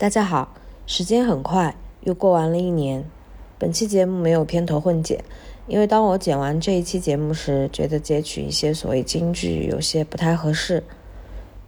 [0.00, 0.54] 大家好，
[0.86, 3.04] 时间很快又过完了一年。
[3.58, 5.22] 本期节目没有片头混剪，
[5.66, 10.82] 因为当我剪完这一期节目时，觉得截取一些所谓金句有些不太合适。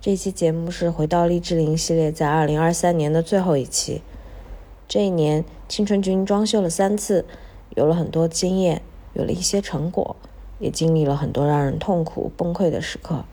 [0.01, 4.01] 这期节目是回到励志林系列在二零二三年的最后一期。
[4.89, 7.27] 这一年，青春君装修了三次，
[7.77, 8.81] 有了很多经验，
[9.13, 10.17] 有了一些成果，
[10.59, 13.27] 也经历了很多让人痛苦崩溃的时刻。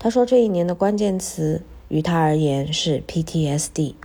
[0.00, 1.62] 他说，这一年的关键词。
[1.90, 3.96] 于他而言是 PTSD。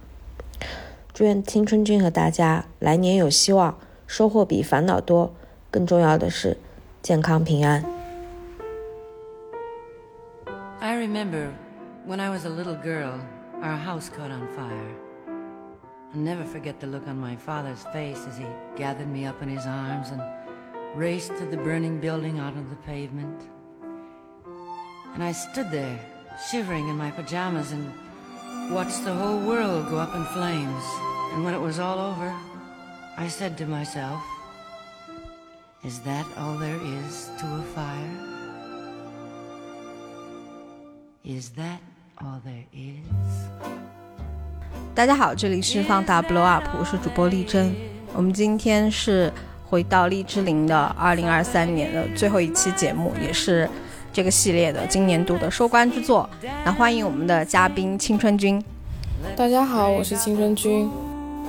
[1.14, 5.34] 祝愿青春君和大家来年有希望，收获比烦恼多。
[5.71, 6.57] 更重要的是
[7.02, 7.86] 健康平安。
[10.79, 11.50] I remember
[12.07, 13.20] when I was a little girl,
[13.62, 14.96] our house caught on fire.
[16.14, 18.46] I'll never forget the look on my father's face as he
[18.76, 20.21] gathered me up in his arms and
[20.98, 23.42] raced to the burning building out on the pavement.
[25.14, 26.00] And I stood there
[26.38, 27.89] shivering in my pajamas and
[28.71, 30.84] watched the whole world go up in flames.
[31.34, 32.34] And when it was all over,
[33.18, 34.22] I said to myself,
[35.86, 38.09] Is that all there is to a fire?
[41.24, 41.80] Is that
[42.18, 43.06] all there is?
[44.96, 47.76] 大家好，这里是放大 Blow Up，我是主播丽珍。
[48.16, 49.31] 我们今天是
[49.68, 53.70] 回到荔枝林的二零二三年的最后一期节目，也是
[54.16, 56.30] 这个系列的今年度的收官之作，
[56.64, 58.64] 那欢迎我们的嘉宾青春君。
[59.36, 60.90] 大家好，我是青春君。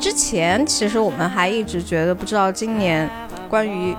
[0.00, 3.08] 之前其实我们还一直觉得不知道今年
[3.48, 3.94] 关于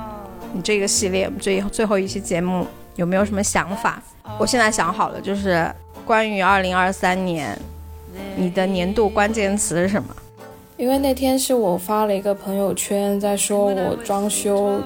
[0.52, 4.04] 你这个系列最最后一期节目有没有什么想法。
[4.38, 5.66] 我现在想好了，就是
[6.04, 7.58] 关于二零二三年
[8.36, 10.14] 你的年度关键词是什么？
[10.76, 14.84] 因为那天是我发了一个朋友圈，在说我装修。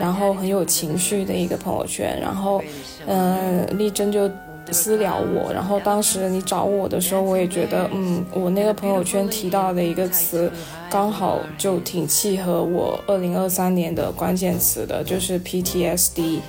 [0.00, 2.60] 然后很有情绪的一个朋友圈，然后，
[3.06, 4.30] 嗯，丽珍就
[4.70, 10.50] 私聊我，然后当时你找我的时候，我也觉得，嗯，我那个朋友圈提到的一个词，
[10.90, 16.40] 刚好就挺契合我二零二三年的关键词的，就是 PTSD。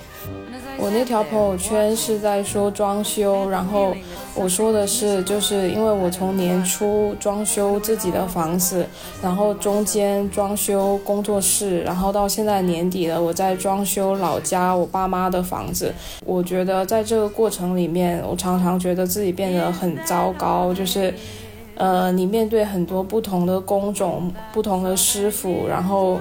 [0.84, 3.96] 我那条朋友圈是在说装修，然后
[4.36, 8.86] 我说的是，就是因为我从年初装修自己的房子，
[9.22, 15.94] 然后中间装修工作室，然后到现在年底了，我在装修老家我爸妈的房子。
[16.26, 21.14] 我觉得在这个过程里面，我常常觉得自己变得很糟糕，就是，
[21.76, 26.20] 呃，你面对很多不同的工种、不同的师傅，然后。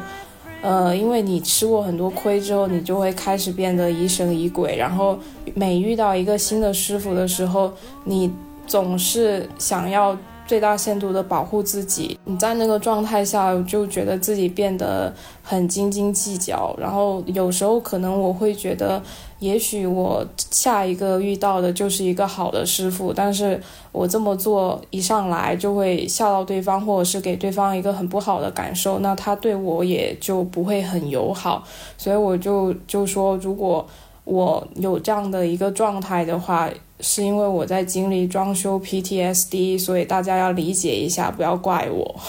[0.62, 5.18] 呃，因为你吃过很多亏之后，你就会开始变得疑神疑鬼，然后
[5.54, 7.70] 每遇到一个新的师傅的时候，
[8.04, 8.32] 你
[8.66, 10.16] 总是想要。
[10.44, 15.10] 最大限度的保护自己，你在那个状态下就觉得自己变得
[15.42, 19.00] 很斤斤计较，然后有时候可能我会觉得，
[19.42, 23.60] 也许我下一个遇到的就是一个好的师傅，但是
[23.90, 31.64] 我这么做一上来就会吓到对方，或者是给对方一个很不好的感受，那他对我也就不会很友好，
[31.98, 33.86] 所以我就就说，如果
[34.24, 36.70] 我有这样的一个状态的话。
[37.04, 42.20] 是因为我在经历装修 PTSD，所以大家要理解一下，不要怪我。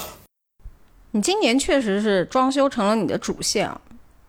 [1.14, 3.80] 你今年确实是装修成了你的主线啊！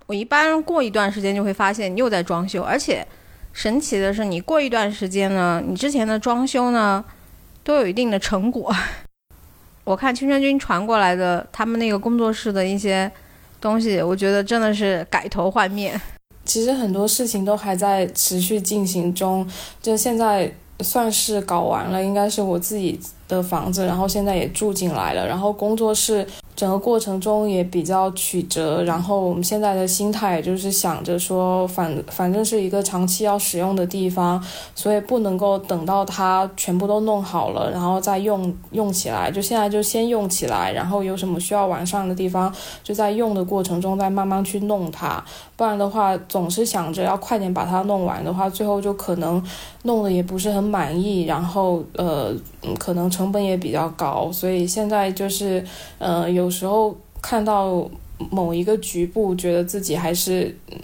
[0.06, 3.06] 我一般过一段时间就会发现你又在装修，而且
[3.52, 7.04] 神奇的是，你过一段时间呢，你之前的装修呢
[7.62, 8.74] 都有一定的成果。
[9.84, 13.10] 我看青春君传过来的他们那个工作室的一些
[13.60, 16.00] 东西，我觉得真的是改头换面。
[16.44, 19.48] 其实很多事情都还在持续进行中，
[19.80, 26.26] 就现在算是搞完了，应该是我自己的房子，然后现在也住进来了，然后工作室。
[26.56, 34.40] 整个过程中也比较曲折，然后我们现在的心态就是想着说，反反正是一个长期要使用的地方，
[34.72, 42.54] 所以不能够等到它全部都弄好了，然后再用用起来，就现在就先用起来，然后有什么需要完善的地方，
[42.84, 45.22] 就在用的过程中再慢慢去弄它，
[45.56, 49.42] 不然的话总是想着要快点把它弄完的话，最后就可能
[49.82, 52.32] 弄得也不是很满意，然后呃，
[52.78, 55.64] 可能成本也比较高，所以现在就是
[55.98, 56.24] 嗯。
[56.34, 57.88] 有时候看到
[58.30, 60.78] 某一个局部，觉得自己还是嗯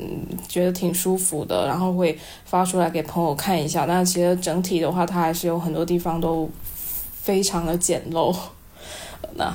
[0.49, 3.87] 觉得挺舒服的，然后会发出来给朋友看一下。
[3.87, 6.49] 但其实整体的话，它还是有很多地方都
[7.23, 8.35] 非常的简陋。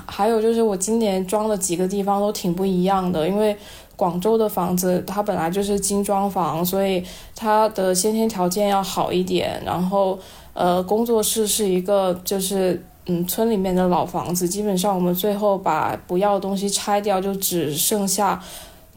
[0.08, 3.56] 还有就是我今年装的几个地方都挺不一样的，因为
[3.96, 7.04] 广州的房子它本来就是精装房，所以
[7.36, 9.62] 它的先天条件要好一点。
[9.66, 10.18] 然后
[10.54, 12.84] 呃，工作室是一个就是。
[13.08, 18.42] 嗯，村里面的老房子，基本上我们最后把不要的东西拆掉，就只剩下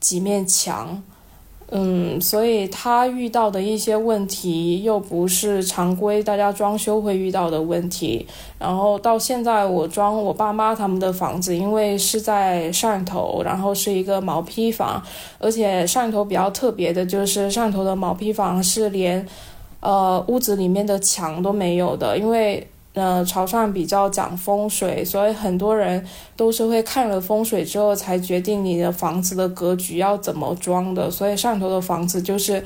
[0.01, 1.03] 几面墙。
[1.71, 8.27] 嗯，所以他遇到的一些问题又不是常规大家装修会遇到的问题。
[8.59, 15.03] 然后到现在我装我爸妈他们的房子，因为是在汕头，然后是一个毛坯房，
[15.39, 19.27] 而且汕头比较特别的就是汕头的毛坯房是连，
[19.81, 22.67] 呃，屋子里面的墙都没有的，因为。
[22.99, 26.05] 呃，潮汕比较讲风水，所以很多人
[26.35, 31.09] 都是会看了风水之后才决定你的房子的格局要怎么装的。
[31.09, 32.61] 所以汕头的房子就是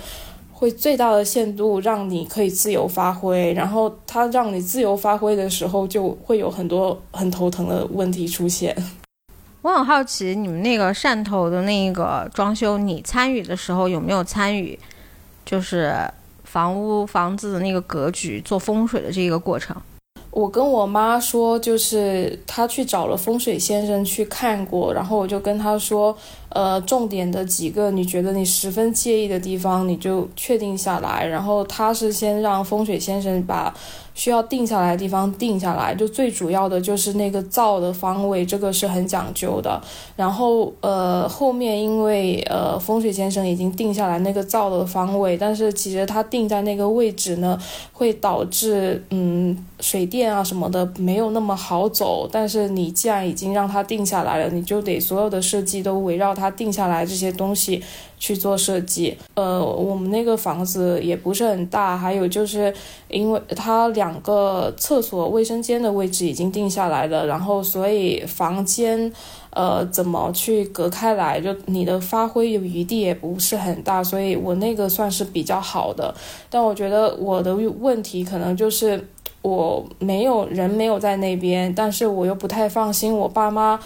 [0.50, 8.75] 会最大的限度让你可以自由发挥，然后它让你自由发挥的时候，就会有很多很头疼的问题出现。
[9.61, 14.79] 我很好奇，你们那个汕头的那个装修，你参与的时候有没有参与，
[15.44, 15.94] 就是
[16.43, 19.76] 房屋房子的那个格局做风水的这个过程？
[20.32, 26.17] 我跟我妈说，就是她去找了风水先生去看过，然后我就跟她说，
[26.49, 31.26] 呃，重点的几个你觉得你十分介意的地方，你就确定下来。
[31.26, 33.73] 然后她是先让风水先生把。
[34.14, 39.81] 需要定下来的地方定下来，就最主要的就是那个灶的方位，这个是很讲究的。
[40.17, 47.59] 然后呃，后面因为呃风水先生已经定下来那个灶的方位，但是其实他定在那个位置呢，
[47.93, 52.29] 会导致嗯水电啊什么的没有那么好走。
[52.31, 57.82] 但是你既然已经让他定下来了，你就得所有的设计都围绕他定下来这些东西。
[58.23, 62.73] 去做设计，呃，我们那个房子也不是很大，还有就是
[63.09, 69.13] 因为它两个厕所、卫生间的位置已经定下来了，然后所以房间，
[69.51, 76.15] 呃，怎么去隔开来，就你的发挥有余地也不是很大，所以我那个算是比较好的。
[76.49, 79.05] 但我觉得我的问题可能就是
[79.43, 83.81] 我没有人没有在那边，但是我又不太放心我爸妈。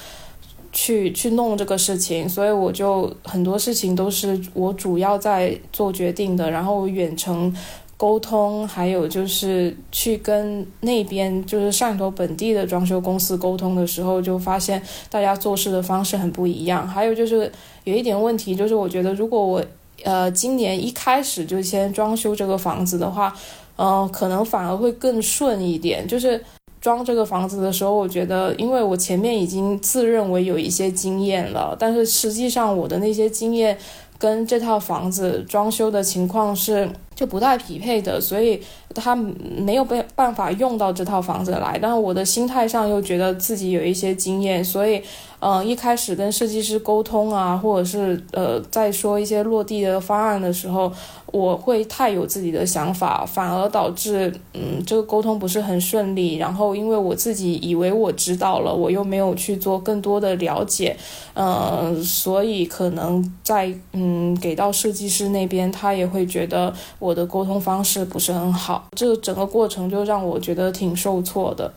[0.76, 7.50] 去去弄这个事情，所以我就很多事情都是我主要在做决定的，然后远程
[7.96, 16.87] 沟通，还有就是去跟那边就是汕头本地的装修公司沟通的时候，就发现大家做事的方式很不一样。
[16.87, 17.50] 还有就是
[17.84, 19.64] 有一点问题，就是我觉得如果我
[20.05, 23.34] 呃今年一开始就先装修这个房子的话，
[23.79, 26.44] 嗯，可能反而会更顺一点，就是。
[26.87, 33.77] 装这个房子的时候，我觉得，因为我前面已经自认为有一些经验了，但是实际上我的那些经验
[34.17, 38.62] 跟这套房子装修的情况是就不太匹配的，所以
[39.00, 41.78] 他没有办办法用到这套房子来。
[41.81, 45.02] 但我的心态上又觉得自己有一些经验，所以。
[45.38, 50.90] 嗯，一开始跟设计师沟通啊，或者是呃，在说一些落地的方案的时候，
[51.26, 56.37] 我会太有自己的想法，反而导致嗯，这个沟通不是很顺利。
[56.37, 60.96] 然后，因为我自己以为我知道了，我又没有去做更多的了解，
[61.34, 68.86] 嗯，所以可能在嗯给到设计师那边，他也会觉得我的沟通方式不是很好。
[68.94, 71.73] 这个整个过程就让我觉得挺受挫的。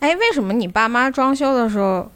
[0.00, 2.06] 哎，为什么你爸妈装修的时候？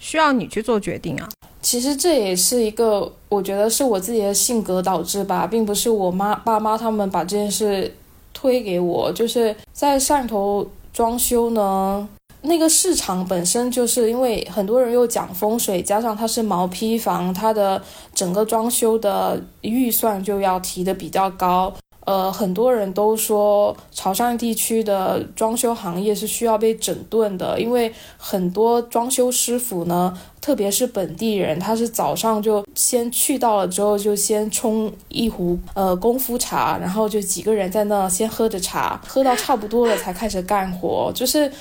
[0.00, 1.28] 需要你去做决定啊！
[1.60, 7.92] 其实这也是一个，我觉得是我自己的性格导致吧，并不是我妈爸妈他们把这件事
[8.32, 9.12] 推给我。
[9.12, 12.08] 就是在汕头装修呢，
[12.42, 17.82] 那个市场本身就是因为很多人又讲风水，加上它是毛坯房，它的
[18.14, 21.74] 整个装修的预算就要提的比较高。
[22.08, 41.52] 呃，很多人都说潮汕地区的装修行业是需要被整顿的，因为很多装修师傅呢，特别是本地人，他是早上就先去到了之后，就先冲一壶呃功夫茶，然后就几个人在那先喝着茶，喝到差不多了才开始干活，就是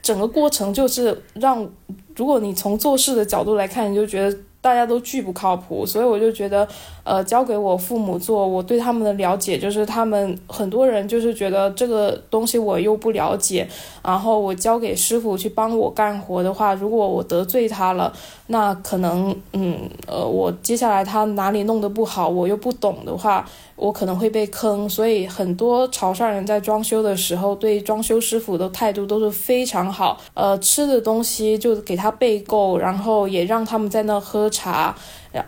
[0.00, 1.68] 整个过程就是让，
[2.14, 4.38] 如果你从做事的角度来看，你就觉得。
[4.66, 6.66] 大家都巨不靠谱，所以我就觉得，
[7.04, 13.68] 呃，交给我父母做，我对他们的了解就是，他们很多人就是觉得这个东西我又不了解，
[14.02, 18.12] 然后我交给师傅去帮我干活的话，如果我得罪他了，
[18.48, 23.46] 那可能，嗯，呃，我接下来他哪里弄得不好，我又不懂的话。
[23.76, 30.18] 我可能会被坑，所以很多潮汕人在装修的时候，对装修师傅的态度都是非常好。
[30.32, 34.96] 呃，吃的东西就给他备够，然后也让他们在那喝茶，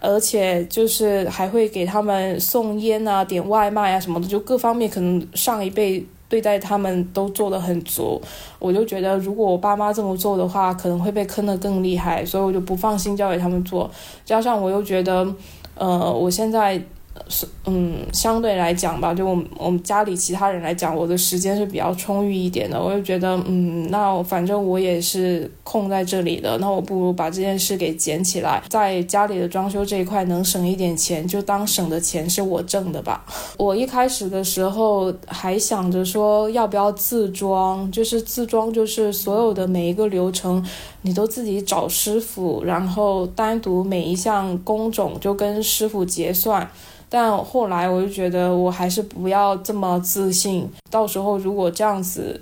[0.01, 8.21] 而且就是还会给他们送烟啊、点外卖啊什么的，就各方面可能上一辈对待他们都做得很足。
[8.59, 13.91] 我就觉得，如果我爸妈这么做的话，可能会被坑得更厉害，所以我就不放心交给他们做。
[14.27, 15.27] 加上我又觉得，
[15.75, 16.79] 呃，我现在。
[17.29, 22.83] 是嗯，相对来讲吧，就我们我们家里其他人来讲，我的时间是比较充裕一点的。
[22.83, 33.25] 我就觉得，嗯，那反正我也是空在这里的，那我不如把这件事给捡起来，在家里的装修这一块能省一点钱，就当省的钱是我挣的吧。
[33.59, 40.65] 我一开始的时候还想着说，要不要自装，就是自装，就是所有的每一个流程
[41.03, 46.67] 你都自己找师傅，然后单独每一项工种就跟师傅结算。
[47.09, 50.69] 但后来我就觉得，我还是不要这么自信。
[50.91, 52.41] 到时候如果这样子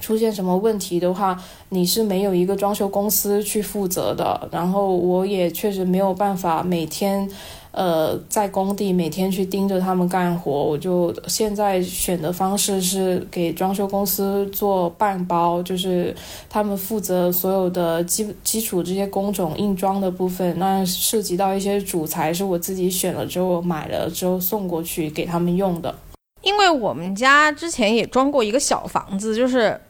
[0.00, 1.38] 出现什么问题的话，
[1.70, 4.48] 你是没有一个装修公司去负责的。
[4.52, 7.28] 然后我也确实没有办法每天。
[7.72, 16.12] 呃，在工地每天去盯着他们干活，我就现在选的方式是给装修公司做半包，就是
[16.48, 25.94] 他们负责所有的基基础这些工种硬装的部分，那涉及到一些主材是我自己选了之后买了之后送过去给他们用的。
[26.42, 29.80] 因为我们家之前也装过一个小房子，就是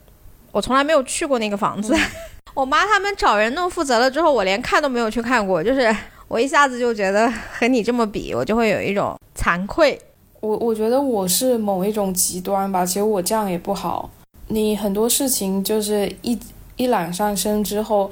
[0.53, 1.97] 我从来没有去过那个房子，
[2.53, 5.97] 我妈他们找人弄负责了之后，我连看都没有去看过，就是。
[6.31, 10.01] 我一下子就觉得和你这么比，我就会有一种惭愧。
[10.39, 14.09] 我我觉得我是某一种极端吧，其实我这样也不好。
[14.47, 16.39] 你很多事情就是一
[16.77, 18.09] 一揽上身之后，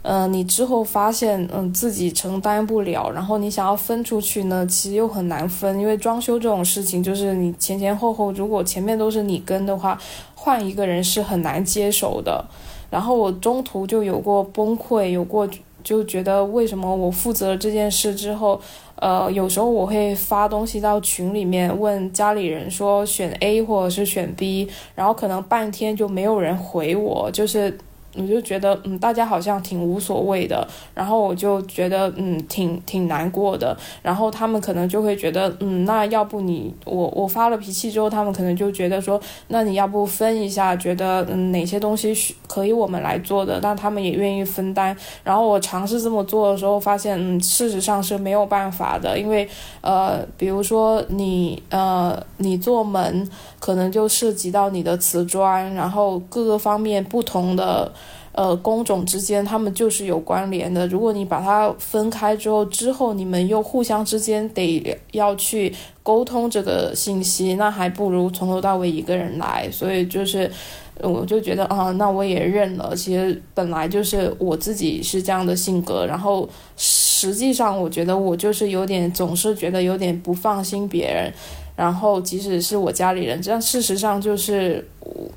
[0.00, 10.00] 嗯，你之后发现嗯自己承担不了，然后你想要分出去呢，其实又很难分，因为装修这种事情就是你前前后后，如果前面都是你跟的话，
[10.34, 12.42] 换一个人是很难接手的。
[12.88, 15.46] 然后我中途就有过崩溃，有过。
[15.82, 18.60] 就觉得为什么我负责这件事之后，
[18.96, 27.78] 呃，有时候我会发东西到群里面问家里人说选 A 或者是选 B，然后可能半天就没有人回我，就是。
[28.18, 33.76] 我就觉得，嗯，大家好像挺无所谓的，然后我就觉得，嗯，挺挺难过的。
[34.02, 44.96] 然后他们可能就会觉得，嗯，那要不你我我发了脾气之后，他们可能就觉得说，那你要不分一下，觉得嗯哪些东西是可以我们来做的，那他们也愿意分担。
[45.22, 49.48] 然后我尝试这么做的时候，发现，嗯，事实上是没有办法的，因为
[49.80, 57.92] 呃，比如说你呃你做门，可能就涉及到你的瓷砖，然后各个方面不同的。
[58.32, 60.86] 呃，工种之间他们就是有关联的。
[60.86, 65.74] 如果你把它分开之后，之后你们又互相之间得要去
[66.04, 69.68] 沟通这个信息，那还不如从头到尾一个人来。
[69.72, 70.48] 所以就是，
[71.00, 72.94] 我就觉得啊，那我也认了。
[72.94, 81.32] 其实本来就是我自己是这样的性格，然后实际上我觉得我就是有点总是觉得有点不放心别人。
[81.78, 84.84] 然后，即使是我家里人，这样事实上就是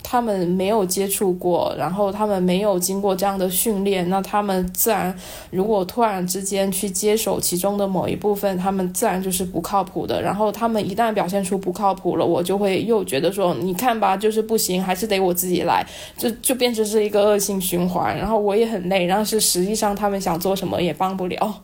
[0.02, 5.16] 他们没有接触过，然后他们没有经过这样的训练，那他们自然，
[5.52, 10.20] 如果突然之间去接手其中的某一部分，他们自然就是不靠谱的。
[10.20, 15.86] 然后他们一旦表现出不靠谱了，我就会又觉得说，你看吧，就是不行，还是得我自己来，
[16.18, 18.18] 就就变成是一个恶性循环。
[18.18, 21.62] 然后我也很累，但是实际上他们想做什么也帮不了。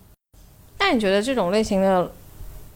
[0.78, 2.12] 那你觉得这种类型的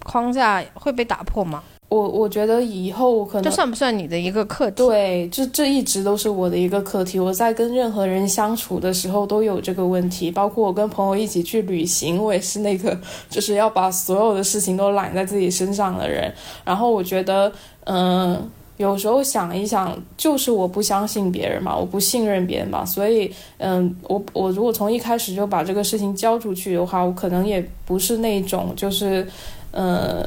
[0.04, 1.62] 框架会被打破吗？
[1.92, 4.78] 我我觉得以后可能这算不算你的一个课题？
[4.78, 7.20] 对，这这一直都是我的一个课题。
[7.20, 12.98] 我在跟任何人相处的时候都有这个问题，包括我跟朋友一起去旅行，我也是那个
[13.30, 16.34] 就是要把所有的事情都揽在自己身上的人。
[16.64, 17.52] 然后我觉得，
[17.84, 29.28] 嗯，有时候想一想，就是我不相信别人嘛，我不信任别人嘛，所以，嗯，我我如果从一开始就把这个事情交出去的话，我可能也不是那种就是。
[29.72, 30.26] 呃，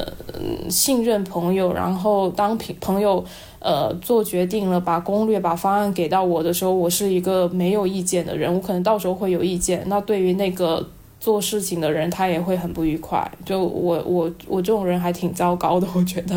[0.70, 3.22] 信任朋友，然后当朋朋友，
[3.58, 8.52] 呃，做决定了，把攻略、把方案给到我的时候，我是一个没有意见的人。
[8.52, 10.88] 我可能到时候会有意见，那对于那个
[11.20, 13.30] 做事情的人，他也会很不愉快。
[13.44, 16.34] 就我我我这种人还挺糟糕的，我觉得。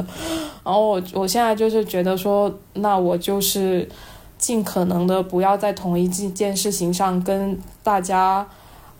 [0.65, 3.87] 然后我我现在就是觉得说，那我就是
[4.37, 8.45] 尽可能的不要在同一件件事情上跟大家。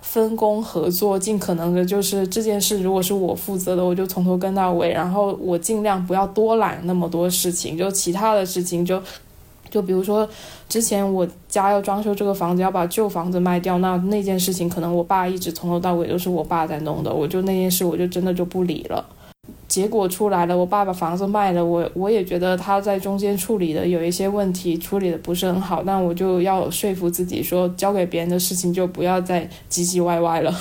[0.02, 9.02] 分工合作，尽可能的就是这件事，如果是我负责的，我就从头跟到尾，然后我尽量不要多揽那么多事情，就其他的事情就，
[9.70, 10.28] 就比如说
[10.70, 19.06] 之前我家要装修这个房子，要把旧房子卖掉，那那件事情可能我爸一直从头到尾都是我爸在弄的，我就那件事我就真的就不理了。
[19.68, 30.58] 结果出来了，我爸把房子卖了，我我也觉得他在中间处理的有一些问题，处理的不是很好，但我就要说服自己说，交给别人的事情就不要再唧唧歪歪了。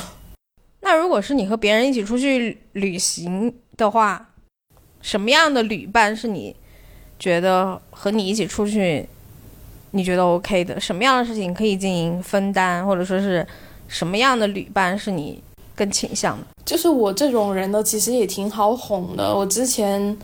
[0.80, 4.30] 那如果是你和别人一起出去旅行的话，
[5.00, 6.54] 什么样的旅伴是你
[7.18, 9.06] 觉得和你一起出去
[9.92, 10.80] 你觉得 OK 的？
[10.80, 13.46] 什么样的事情可以进行分担，或者说是
[13.88, 15.42] 什么样的旅伴是你
[15.76, 16.36] 跟倾向？
[16.64, 19.32] 就是我这种人呢，其实也挺好哄的。
[19.32, 20.16] 我之前，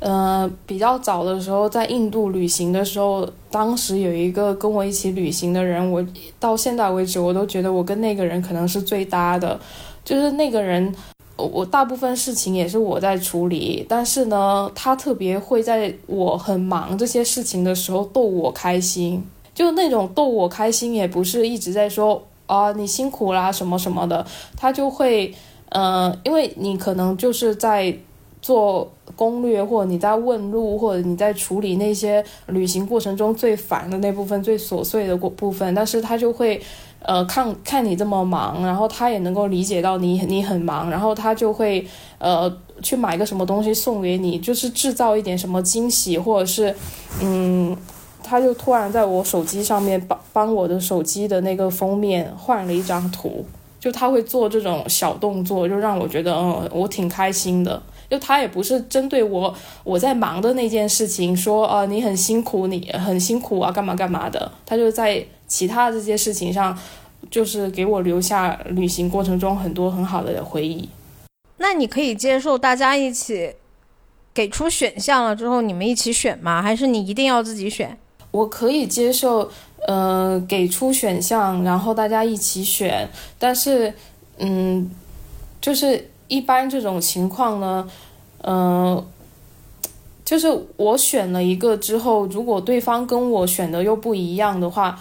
[0.00, 6.04] 呃，比较早的时候在印度旅行的时候，当时有一个跟我一起旅行的人，我
[6.40, 9.60] 到现在为止我都觉得我跟那个人可能是最搭的。
[10.04, 10.94] 就是那个人，
[11.36, 19.22] 我大部分事情也是我在处理，但是呢，他特别会在我很忙这些事情的时候逗我开心，
[19.54, 24.26] 就那种逗我开心，也不是一直在说啊你辛苦啦什么什么的，
[24.56, 25.32] 他就会。
[25.70, 27.94] 呃，因为你可能就是在
[28.40, 36.58] 做攻略，或者你在问路，或者你在处理那些旅行过程中最烦的那部分、最琐碎的过部分，但是他就会，
[37.00, 41.86] 呃，看看你这么忙，然后他也能够理解到你你很忙，然后他就会
[42.16, 42.50] 呃
[42.80, 46.74] 去买个什么东西送给你，就是制造一点什么惊喜，或者是
[47.20, 47.76] 嗯，
[48.28, 53.44] 他就突然在我手机上面帮帮我的手机的那个封面换了一张图。
[53.80, 57.80] 就他会做这种小动作，就让我觉得，嗯，我挺开心的。
[58.10, 59.54] 就他也不是针对我
[59.84, 64.50] 我在忙的那件事情说，啊，你很辛苦，你很辛苦啊，干嘛干嘛的。
[64.66, 66.76] 他就在其他这些事情上，
[67.30, 70.88] 就是给我留下旅行过程中很多很好的回忆。
[71.58, 73.54] 那你可以接受大家一起
[74.34, 76.60] 给出选项了之后，你们一起选吗？
[76.60, 77.96] 还是你一定要自己选？
[78.30, 79.50] 我可以接受。
[79.86, 83.08] 呃，给出选项，然后大家一起选。
[83.38, 83.94] 但是，
[84.38, 84.90] 嗯，
[85.60, 87.88] 就是一般这种情况呢，
[88.42, 89.02] 呃，
[90.24, 95.00] 就是我选了一个之后，如果对方跟我选的又不一样的话，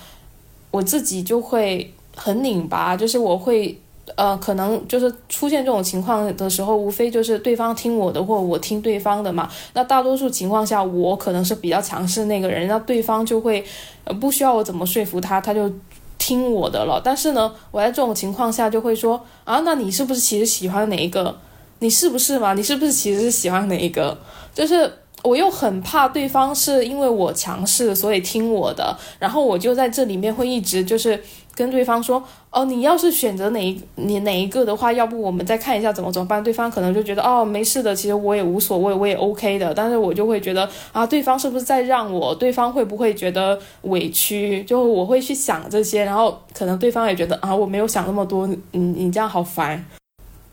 [0.69, 3.81] 我自己就会很拧巴，就是我会。
[4.15, 9.49] 呃，可能就是出现这种情况的时候，无非就是对方听我的，或我听对方的嘛。
[9.73, 13.63] 那大多数情况下，我可能是比较强势那个人，那对方就会，
[14.05, 15.71] 呃，不需要我怎么说服他，他就
[16.17, 17.01] 听我的了。
[17.03, 21.37] 但是呢，我在这种情况下就会说啊，那你是不是其实喜欢哪一个？
[21.79, 22.53] 你是不是嘛？
[22.53, 24.17] 你是不是其实是喜欢哪一个？
[24.53, 24.91] 就是
[25.23, 31.21] 我又很怕对方是因为我强势，所以听我的，然后我就在这里面会一直就是。
[31.57, 36.43] 跟对方说哦，你要是选择哪一你哪一个的话，要不我们再看一下怎么怎么办？
[36.43, 39.73] 对方可能就觉得哦，没事的，其实我也无所谓，我也 OK 的。
[39.73, 42.35] 但是我就会觉得啊，对方是不是在让我？
[42.35, 44.63] 对方会不会觉得委屈？
[44.65, 49.83] 就我会去想这些，然后可能对方也觉得啊，我没有想那么多，你你这样好烦。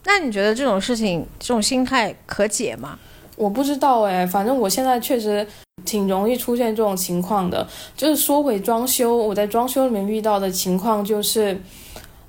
[0.06, 2.98] 那你觉得这种事情，这种心态可解吗？
[3.36, 5.46] 我不知道哎，反正我现在确实。
[5.84, 11.60] 挺容易出现这种情况的，就是说回装修，我在装修里面遇到的情况就是，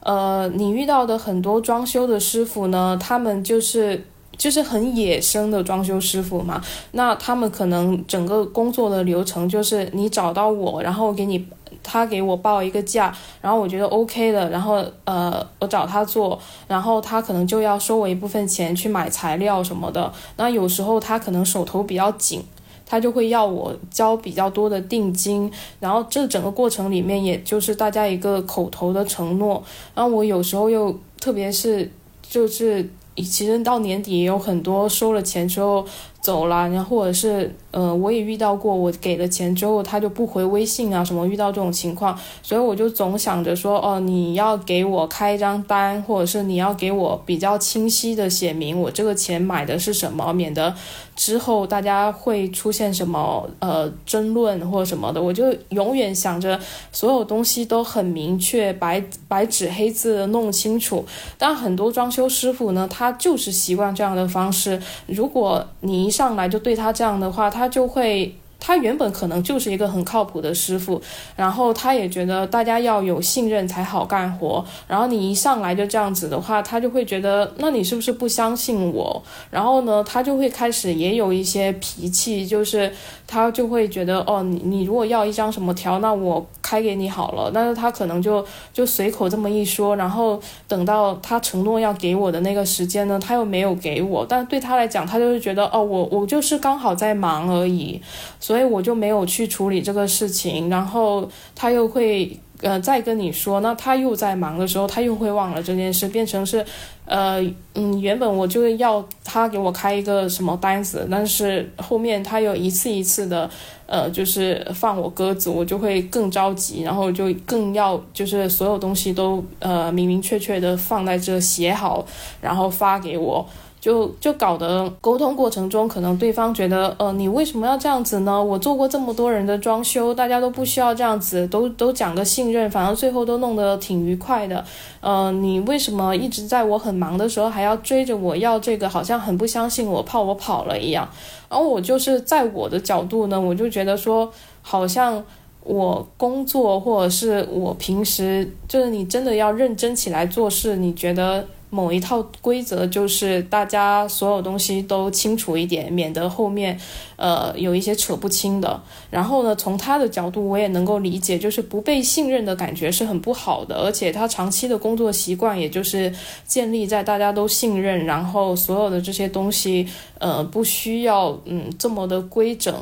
[0.02, 11.48] 呃，你遇到的很多装修的师傅呢，他们就是就是很野生的装修师傅嘛，那他们可能整个工作的流程就是你找到我，然后给你
[11.86, 22.44] 他给我报一个价，然后我觉得 OK 的，然后呃我找他做，然后他可能就要收我一部分钱去买材料什么的，那有时候他可能手头比较紧。
[22.88, 29.62] 他就会要我交比较多的定金，然后这整个过程里面，也就是大家一个口头的承诺。
[29.96, 35.84] 然后我有时候又，特别是就是，其实到年底也有很多收了钱之后。
[36.22, 50.74] 走了，然后或者是呃，我也遇到过，我给了钱之后他就不回微信啊，什么遇到这种情况，所以我就总想着说，哦，你要给我开一张单，或者是你要给我比较清晰的写明我这个钱买的是什么，免得
[51.18, 55.22] 之后大家会出现什么呃争论或者什么的。
[55.22, 56.58] 我就永远想着
[56.94, 61.06] 所有东西都很明确，白白纸黑字的弄清楚。
[61.38, 64.82] 但很多装修师傅呢，他就是习惯这样的方式。
[65.08, 68.36] 如果你一上来就对他这样的话，他他就会。
[68.58, 71.00] 他原本可能就是一个很靠谱的师傅，
[71.36, 74.66] 然后他也觉得大家要有信任才好干活。
[74.88, 79.22] 然后你一上来就这样子的话，他就会觉得那你是不是不相信我？
[79.52, 82.92] 然后呢，他就会开始也有一些脾气，就是
[83.28, 87.52] 他就会觉得哦，你你如果要一张什么条，那我开给你好了。
[87.54, 94.26] 但是他可能就就随口这么一说，然后等到他承诺要给我的那个时间呢，他又没有给我。
[94.28, 98.02] 但对他来讲，他就是觉得哦，我我就是刚好在忙而已，
[98.40, 106.66] 所以我就没有去处理这个事情，然后他又会呃再跟你说，那他又在忙的时候，他又会忘了这件事，变成是，
[107.06, 107.42] 呃
[107.74, 113.50] 嗯，原本我就要他给我开一个什么单子，但是后面他又一次一次的
[113.86, 122.06] 呃就是放我鸽子，我就会更着急，然后就更要就是所有东西都呃明明确确的放在这写好，
[122.42, 123.48] 然后发给我。
[123.86, 128.44] 就就搞得沟通过程中，可能对方觉得，呃，你为什么要这样子呢？
[128.44, 134.66] 我做过这么多人的装修，大家都不需要这样子，都都讲个信任，反正最后都弄得挺愉快的。
[135.02, 138.90] 呃，你为什么一直在我很忙的时候还要追着我要这个？
[138.90, 141.08] 好像很不相信我，怕我跑了一样。
[141.48, 144.32] 然后我就是在我的角度呢，我就觉得说，
[144.64, 145.24] 好像。
[145.68, 150.76] 我工作，或者是我平时，就是你真的要认真起来做事。
[150.76, 151.44] 你觉得
[151.76, 156.80] 某一套规则就是大家所有东西都清楚一点，免得后面，
[157.18, 158.82] 呃，有一些扯不清的。
[159.10, 163.76] 然后呢，从他的角度，我也能够理解，就是不被信任的感觉是很不好的。
[163.76, 166.10] 而且他长期的工作习惯，也就是
[166.48, 169.86] 建立在大家都信任，然后所有的这些东西，
[170.20, 172.74] 呃，不需要嗯这么的规整。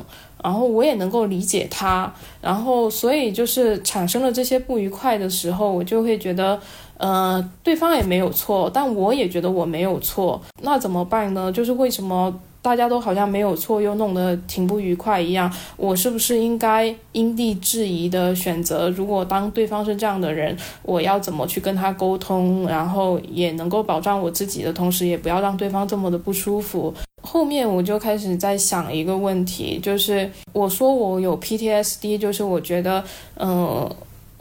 [0.44, 6.60] 然后我也能够理解他，然后所以就是产生了这些不愉快的时候，我就会觉得，
[6.96, 11.50] 呃，对方也没有错，但我也觉得我没有错，那怎么办呢？
[11.50, 15.52] 就是为什么大家都好像没有错，又弄得挺不愉快一样？
[15.76, 18.88] 我是不是应该因地制宜的选择？
[18.90, 26.94] 如果当对方是这样的人，我要怎么去跟他沟通，然后也能够保障我自己的同时，也不要让对方这么的不舒服？
[27.20, 33.02] 后面我就开始在想一个问题，就是我说我有 PTSD，就是我觉得，
[33.36, 33.90] 嗯，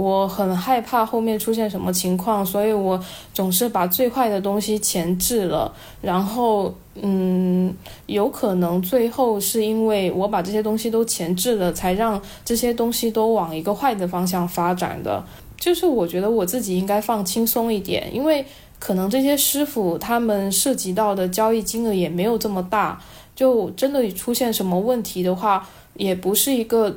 [0.04, 3.00] 我很害怕后面出现什么情况，所以我
[3.34, 7.74] 总是把最坏的东西前置了，然后，嗯，
[8.08, 15.24] 有可能最后是因为我把这些东西都前置了，才让这些东西都往一个坏的方向发展的。
[15.58, 18.46] 就是我觉得我自己应该放轻松一点，因为。
[18.80, 23.00] 可能这些师傅他们涉及到的交易金额也没有这么大，
[23.34, 26.94] 就真的出现什么问题的话，也不是一个，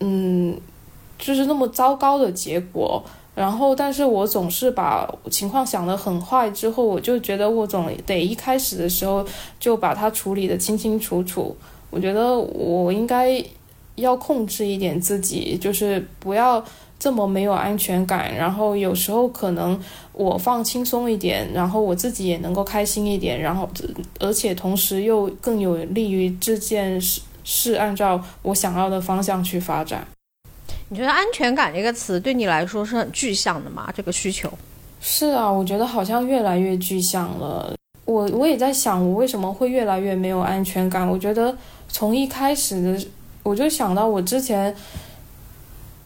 [0.00, 0.58] 嗯，
[1.18, 3.02] 就是那么糟糕的结果。
[3.34, 9.24] 然后，但是我总是把情况想得很坏，之后我就觉得我总得一开始的时候
[9.60, 11.56] 就把它处理得清清楚楚。
[11.90, 13.44] 我觉得我应该
[13.94, 16.64] 要控制一点自己，就是不要。
[17.00, 19.80] 这么没有安全感，然后有时候可能
[20.12, 23.68] 我放轻松一点，然后我自己也能够开心一点，然后
[24.18, 30.04] 而且同时又更有利于这件事是按照我想要的方向去发展。
[30.90, 33.92] 你觉得“安全感”这个词对你来说是很具象的吗？
[33.94, 34.50] 这个需求？
[35.00, 37.74] 是啊，我觉得好像越来越具象了。
[38.04, 41.06] 我我也在想，我为什么会越来越没有安全感？
[41.06, 41.56] 我觉得
[41.88, 43.06] 从一开始的，
[43.42, 44.74] 我就想到我之前。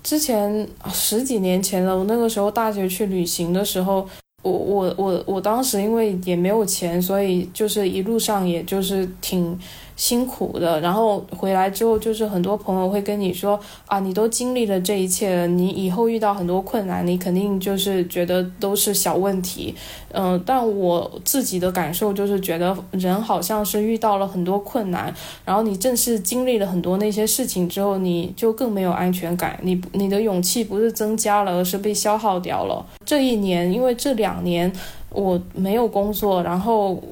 [0.02, 4.04] 之前十几年前了，我那个时候大学去旅行的时候，
[4.42, 9.56] 我我我我当时因为也没有钱，所以就是一路上也就是挺。
[9.96, 19.74] 辛苦的，然后回来之后，就是很多朋友会跟你说啊，你都经历了这一切了，你以后遇到很多困难，你肯定就是觉得都是小问题，
[20.12, 25.12] 嗯，但我自己的感受就是觉得人好像是遇到了很多困难，
[25.44, 32.84] 然后你正是经历了很多那些事情之后，你就更没有安全感，你你的勇气不是增加了，而是被消耗掉了。
[33.04, 34.72] 这一年，因为这两年
[35.10, 37.02] 我没有工作，然后。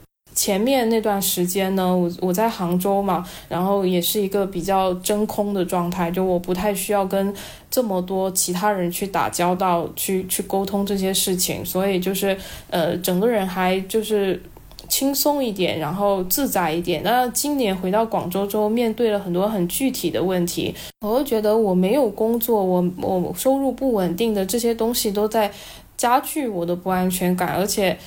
[0.40, 7.34] 前面那段时间呢，我我在杭州嘛，然后也是一个比较真空的状态，就我不太需要跟
[7.70, 12.34] 这么多其他人去打交道，去去沟通这些事情，所以就是
[12.70, 14.42] 呃，整个人还就是
[14.88, 17.02] 轻松一点，然后自在一点。
[17.04, 25.52] 那今年回到广州之后，面对了很多很具体的问题，我会觉得我没有工作，我我收入不稳定的这些东西都在
[25.98, 27.98] 加剧我的不安全感，而且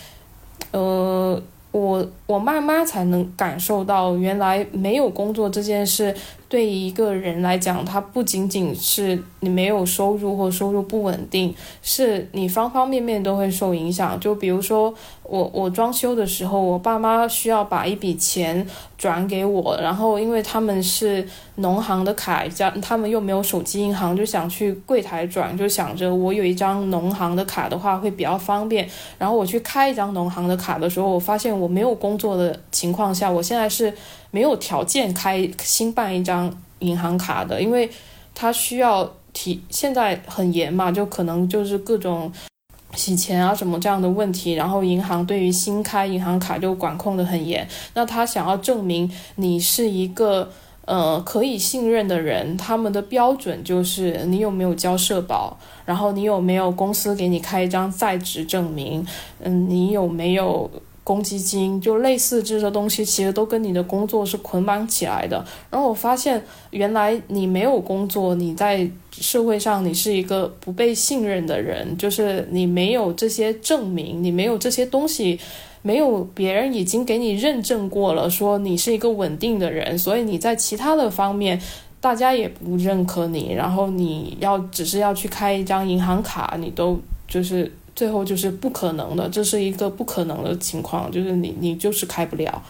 [0.71, 1.39] 呃。
[1.73, 6.15] 我我慢慢才能感受到，原来没有工作这件事。
[6.53, 14.19] 对于一个人来讲，他不仅仅是你没有收入或收入不稳定，是你方方面面都会受影响。
[14.19, 18.63] 就比如说我我装修的时候，我爸妈需要把一笔钱
[18.99, 28.87] 转给我，然后因为他们是农行的卡，加他们又没有手机银行，就想去柜台转，就想着我有一张农行的卡的话会比较方便。
[29.17, 33.91] 然后我去开一张农行的卡的时候，我发现我没有工作的情况下，我现在是。
[34.33, 37.87] 没有条件开新办一张银行卡的，因为
[38.33, 42.33] 他需要提，现在很严嘛，就可能就是各种
[42.95, 47.67] 洗钱啊什么这样的问题，然后银行对于新开银行卡就管控的很严。
[47.93, 50.51] 那他想要证明你是一个
[50.85, 59.05] 呃可以信任的人，他们的标准就是你有没有交社保，然后你有没有公司给你开一张在职证明，
[59.41, 60.71] 嗯，你有没有？
[61.03, 65.43] 公积金就类似这些东西，其实都跟你的工作是捆绑起来的。
[65.69, 75.39] 然后我发现，原来你没有工作，你在社会上你是一个不被信任的人，就是你没有这些证明，你没有这些东西，
[75.81, 81.61] 没有别人已经给你认证过了，说你是一个稳定的人，所以你在其他的方面
[81.99, 92.61] 大家也不认可你，然后你要只是要去开一张银行卡，你都就是最后就是不可能的，这是一个不可能的情况，就是你你就是开不了，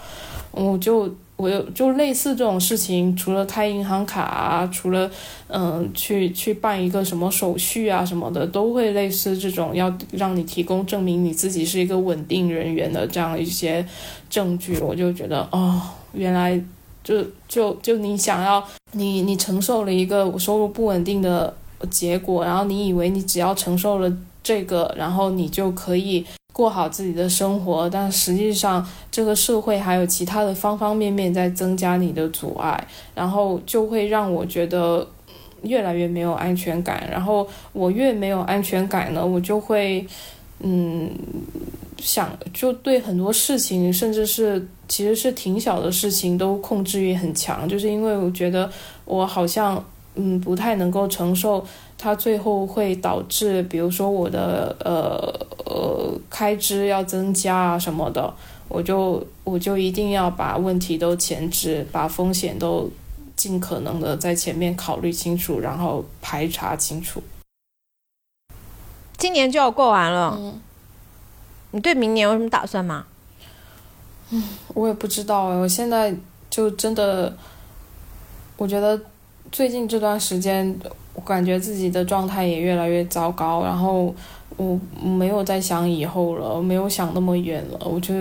[0.51, 1.13] 我就。
[1.35, 5.09] 我有就类似这种事情，除了开银行卡，除了
[5.47, 13.85] 嗯去去办一个什么手续啊什么的，都会类似这种要让你提供证明你自己是一个稳定人员的这样一些
[14.29, 14.77] 证据。
[14.77, 15.81] 我就觉得哦，
[16.13, 16.57] 原来
[17.03, 21.53] 就就就你想要你你承受了一个收入不稳定的
[21.89, 24.09] 结果，然后你以为你只要承受了
[24.43, 26.25] 这个，然后你就可以。
[26.55, 35.07] 过好自己的生活，但实际上这个社会还有其他的方方面面在增加你的阻碍，然后就会让我觉得
[35.63, 37.09] 越来越没有安全感。
[37.09, 40.05] 然后我越没有安全感呢，我就会
[40.59, 41.09] 嗯
[41.97, 48.69] 想就对很多事情，甚至是其实是挺小的事情都控制欲很强，就是因为我觉得
[49.05, 51.65] 我好像嗯不太能够承受。
[52.03, 55.23] 它最后会导致，比如说我的呃
[55.63, 58.33] 呃开支要增加啊什么的，
[58.67, 62.91] 我就我就一定要把问题都前置，把风险都
[63.37, 67.23] 尽可能的在前面考虑清楚，然后排查清楚。
[69.15, 70.37] 今年就要过完了，
[71.71, 73.05] 你对明年有什么打算吗？
[74.31, 76.13] 嗯，我也不知道，我现在
[76.49, 77.33] 就真的，
[78.57, 78.99] 我觉得
[79.53, 80.77] 最近这段时间。
[81.15, 84.13] 我感觉自己的状态也越来越糟糕，然后
[84.57, 88.13] 我没有在想以后了，没有想那么远了，我就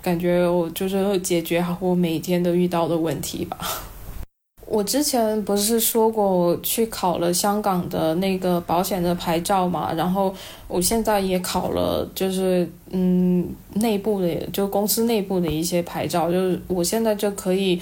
[0.00, 3.58] 感觉我就是解决好我每天都遇到的问题吧。
[4.68, 10.34] 我之前不是说过我去考了香港的那个保险的牌照嘛，然后
[10.68, 17.80] 我现在也考了，就是嗯内部的，就公司内部的一些牌照，就是我现在就可以。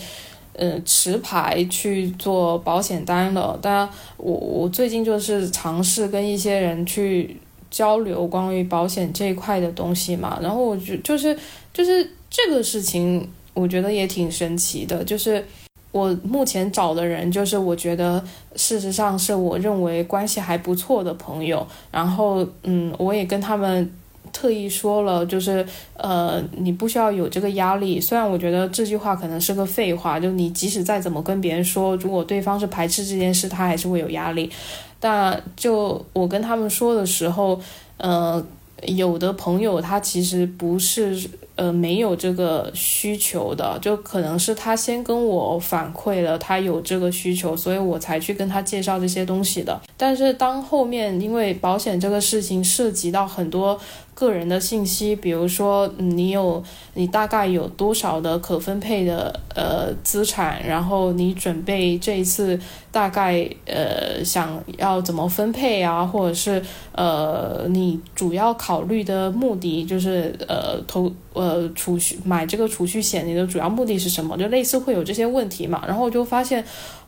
[0.56, 3.58] 呃，持牌去做保险单了。
[3.60, 7.36] 当然，我我最近就是尝试跟一些人去
[7.70, 10.38] 交流关于保险这一块的东西嘛。
[10.40, 11.36] 然后我觉就是
[11.72, 15.02] 就是这个事情，我觉得也挺神奇的。
[15.04, 15.44] 就是
[15.90, 18.22] 我目前找的人，就是我觉得
[18.56, 21.66] 事实上是我认为关系还不错的朋友。
[21.90, 23.92] 然后，嗯，我也跟他们。
[24.32, 25.64] 特意说了，就是
[25.96, 28.00] 呃，你不需要有这个压力。
[28.00, 34.50] 虽然我觉得这句话可能是个废话，就你即使再怎么跟别人说，如果对方是排斥这件事，他还是会有压力。
[34.98, 37.60] 但就我跟他们说的时候，
[37.98, 38.44] 呃，
[38.86, 41.30] 有的朋友他其实不是。
[41.56, 49.80] 呃，没有这个需求的，就可能是他先跟我反馈了他有这个需求，所以我才去跟他介绍这些东西的。
[49.96, 53.78] 但是当后面因为保险这个事情涉及到很多
[54.14, 56.62] 个人的信息，比如说你有
[56.94, 62.58] 你大概有多少的可分配的呃资产，然后你准备这一次
[62.90, 71.12] 大概呃想要怎么分配啊，或者是呃你主要考虑的目的就是呃投。
[71.34, 74.38] 呃，储蓄买这个储蓄险，你的主要目的是什么？
[74.38, 75.82] 就类似会有这些问题嘛。
[75.84, 76.64] 然后我就发现，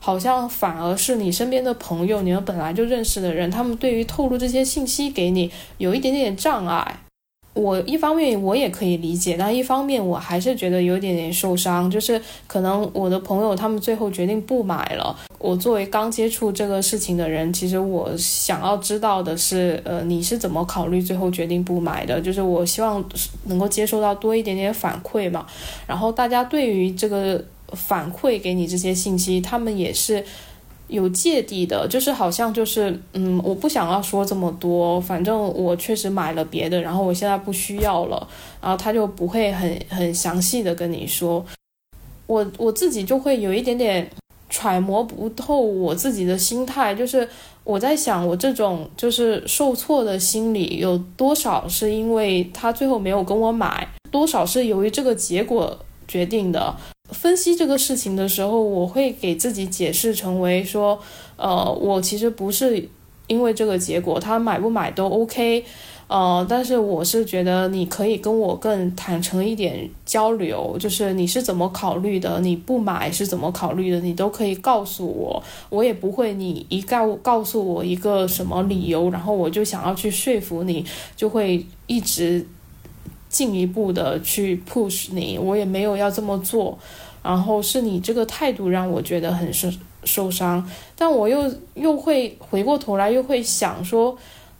[0.07, 7.01] 好像反而是你身边的朋友，你们本来就认识的人，他们对于透露这些信息给你有一点点障碍。
[7.55, 11.91] 我一方面我也可以理解，但一方面我还是觉得有点点受伤。
[11.91, 15.19] 就是可能我的朋友他们最后决定不买了。
[15.39, 22.21] 我作为刚接触这个事情的人，其实我想要知道的是，呃，你是怎么考虑最后决定不买的？
[22.21, 23.05] 就是我希望
[23.47, 25.45] 能够接受到多一点点反馈嘛。
[25.85, 30.25] 然后大家对于这个反馈给你这些信息，他们也是。
[30.89, 38.29] 有芥蒂的，就是好像就是，嗯，我不想要说这么多，反正我确实买了别的，然后我现在不需要了，
[38.63, 41.45] 然后他就不会很很详细的跟你说，
[42.29, 44.09] 我我自己就会有一点点
[44.49, 47.29] 揣摩不透我自己的心态，就是
[47.65, 55.77] 我在想，我这种就是受挫的心理有多少是因为他最后没有跟我买，多少是由于这个结果
[56.07, 56.77] 决定的。
[57.11, 60.99] 分析这个事情的时候，我会给自己解释成为说，
[61.37, 62.89] 呃，我其实不是
[63.29, 65.65] 因为这个结果，他买不买都 OK，
[66.09, 82.47] 呃，但是我是觉得你可以跟我更坦诚一点交流，就是你是怎么考虑的，你不买是怎么考虑的，你都可以告诉我，我也不会你一告告诉我一个什么理由，然后我就想要去说服你，就会一直。
[83.37, 86.79] 进一步的去 push 你，我也没有要这么做，
[87.23, 89.69] 然后是你这个态度让我觉得很受
[90.05, 94.17] 受伤，但我又又会回过头来又会想说。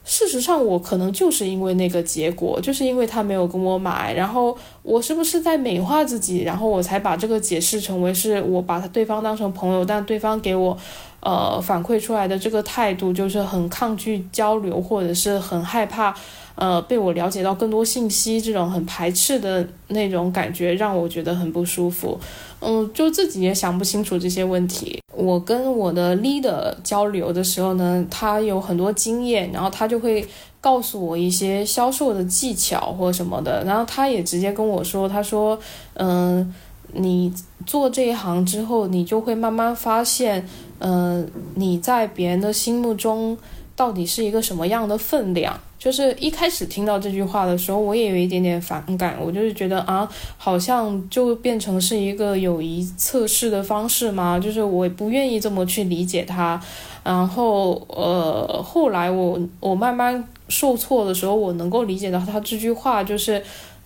[0.09, 10.77] 事实上，我可能就是因为那个结果，就是因为他没有跟我买，然后我是不是在美化自己，然后我才把这个解释成为是我把他对方当成朋友，但对方给我，
[11.19, 16.15] 呃，反馈出来的这个态度就是很抗拒交流，或者是很害怕。
[16.57, 22.19] 呃，被我了解到更多信息，这种很排斥的那种感觉让我觉得很不舒服。
[22.59, 24.99] 嗯，就自己也想不清楚这些问题。
[25.13, 30.27] 我跟我的 leader 交流的时候呢，他有很多经验，然后他就会
[30.59, 33.63] 告诉我一些销售的技巧或什么的。
[33.63, 35.59] 然后他也直接跟我说，他说，
[35.93, 36.51] 嗯，
[36.93, 37.31] 你
[37.67, 40.43] 做这一行之后，你就会慢慢发现，
[40.79, 43.37] 嗯，你在别人的心目中
[43.75, 45.59] 到底是一个什么样的分量。
[45.79, 49.15] 就是一开始听到这句话的时候，我也有一点点反感。
[49.21, 54.39] 我就是觉得啊，好像就变成是一个友谊测试的方式嘛。
[54.39, 56.59] 就是我不愿意这么去理解它。
[57.03, 63.41] 然后呃，后来我我慢慢受挫的时候，我能够理解到他这句话就是，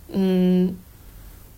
[0.10, 0.74] 嗯，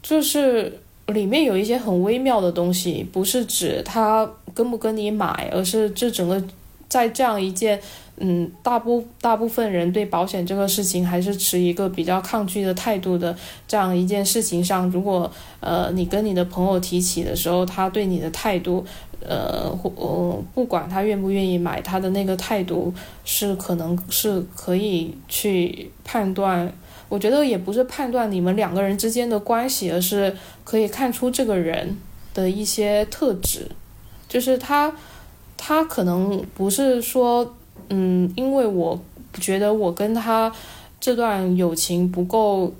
[0.02, 6.44] 就是里面有一些很微妙的东西，不是指他跟不跟你买，而是这整个
[6.90, 7.80] 在这样一件。
[8.26, 13.36] 嗯，大部大部分人对保险这个事情还是持一个比较抗拒的态度的。
[13.68, 18.86] 这样一件事情上，如果呃你跟你的朋友提起的时候，他对你的态度，
[19.20, 22.94] 呃或呃不管他愿不愿意买，他的那个态度
[23.26, 26.74] 是可能是可以去判断。
[27.10, 30.34] 我觉得也不是判断你们两个人之间的关系，而是
[30.64, 31.98] 可以看出这个人
[32.34, 33.68] 的一些特质，
[34.30, 34.96] 就是他
[35.58, 37.54] 他可能不是说。
[37.90, 39.00] 嗯，因为我
[39.40, 40.52] 觉得我跟他
[41.00, 42.74] 这段友情不够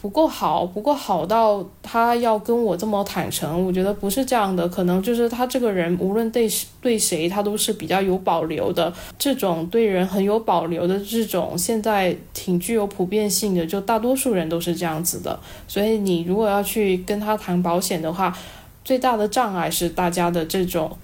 [0.00, 3.64] 不够好，不够好到他要跟我这么坦诚。
[3.64, 6.46] 我觉得不是这样的，可能就是他这个人无论对
[6.82, 8.92] 对谁，他都是比较有保留的。
[9.18, 15.38] 这种对人很有保留的这种，现在挺具有普遍性的，就大多数人都是这样子的。
[15.66, 18.36] 所以你如果要去跟他谈保险的话，
[18.84, 20.94] 最大的障碍是大家的这种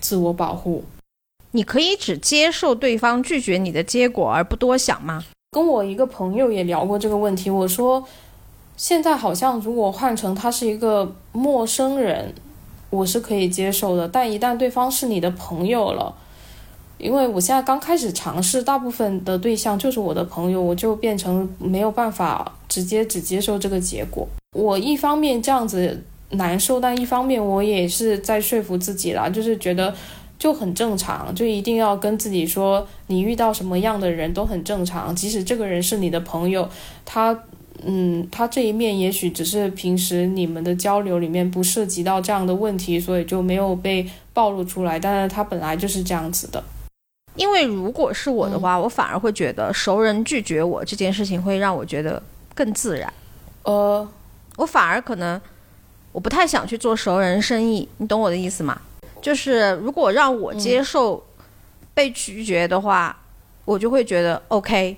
[0.00, 0.84] 自我保护。
[1.56, 5.24] 你可以只接受对方拒绝你的结果而不多想吗？
[5.52, 8.06] 跟我一个朋友也聊过这个问题，我说
[8.76, 12.34] 现在好像如果换成他是一个陌生人，
[12.90, 16.14] 我是可以接受的，但一旦对方是你的朋友了，
[16.98, 24.28] 因为我现在刚开始尝试，大部分的对象就是我的朋友，我就变成没有办法直接只接受这个结果。
[24.52, 29.94] 我一方面这样子难受，但一方面我也是在说服自己啦，就是觉得。
[30.38, 36.68] 就很正常，就一定要跟自己说，你遇到什么样的人都很正常，即使这个人是你的朋友，
[37.04, 37.38] 他，
[37.84, 46.62] 嗯，他这一面也许只是平时你们的交流里面不涉及到这样的问题，所以就没有被暴露出来，但是他本来就是这样子的。
[47.34, 52.22] 因为如果是我的话，我反而会觉得熟人拒绝我这件事情会让我觉得
[52.54, 53.12] 更自然。
[53.62, 54.06] 呃，
[54.56, 55.38] 我反而可能
[56.12, 58.80] 我不太想去做熟人生意，你懂我的意思吗？
[59.26, 61.20] 就是如果让我接受
[61.92, 63.18] 被拒绝的话，
[63.64, 64.96] 我就会觉得 OK，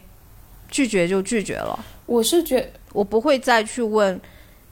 [0.70, 1.82] 拒绝就拒绝了。
[2.04, 4.20] 我是觉我不会再去问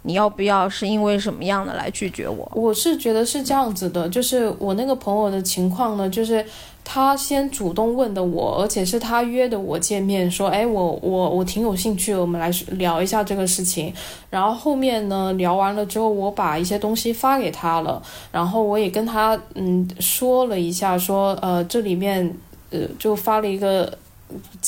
[0.03, 2.53] 你要不要，是因为什么样的来拒绝我。
[2.55, 6.45] 我是觉得是这样子的，就是我那个朋友的情况呢，就是。
[6.89, 13.93] 他先主动问的我，而且是他约的我见面，说：“哎，我我我挺有兴趣，我们来聊一下这个事情。”
[14.31, 22.33] 然后后面呢，聊完了之后，我把一些东西发给他了，然后我也跟他嗯说了一下，说呃这里面
[22.71, 23.93] 呃就发了一个。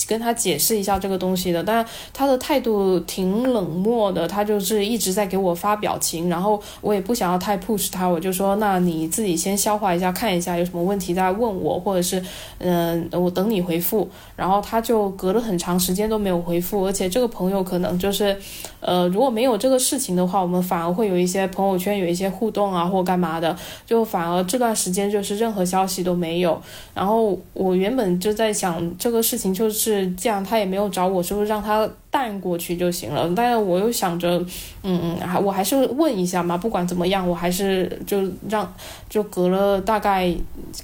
[0.07, 12.23] 跟他解释一下这个东西的，但他的态度挺冷漠的，他就是一直在给我发表情，然后我也不想要太 push 他，我就说那你自己先消化一下，看一下有什么问题再问我，或者是
[12.59, 14.09] 嗯我等你回复。
[14.37, 18.37] 然后他就隔了很长时间都没有回复，而且这个朋友可能就是
[18.81, 26.63] 呃如果没有这个事情的话，我们反而会有一些朋友圈有一些互动啊或干嘛的，就反而这段时间就是任何消息都没有。
[26.95, 29.49] 然后我原本就在想这个事情。
[29.59, 33.31] 就是这样，他也没有找我，是不是让他淡过去就行了？
[33.37, 34.43] 但是我又想着，
[34.83, 38.73] 嗯，还我还是问一下嘛，不管怎么样，我还是就让
[39.11, 40.35] 就隔了大概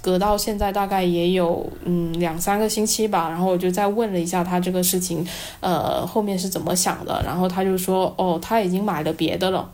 [0.02, 5.26] 隔到现在大概也有嗯两三个星期吧，然后我就再问了一下他这个事情，
[5.60, 7.22] 呃，后面是怎么想的？
[7.24, 9.70] 然后他就说，哦，他已经买了别的了。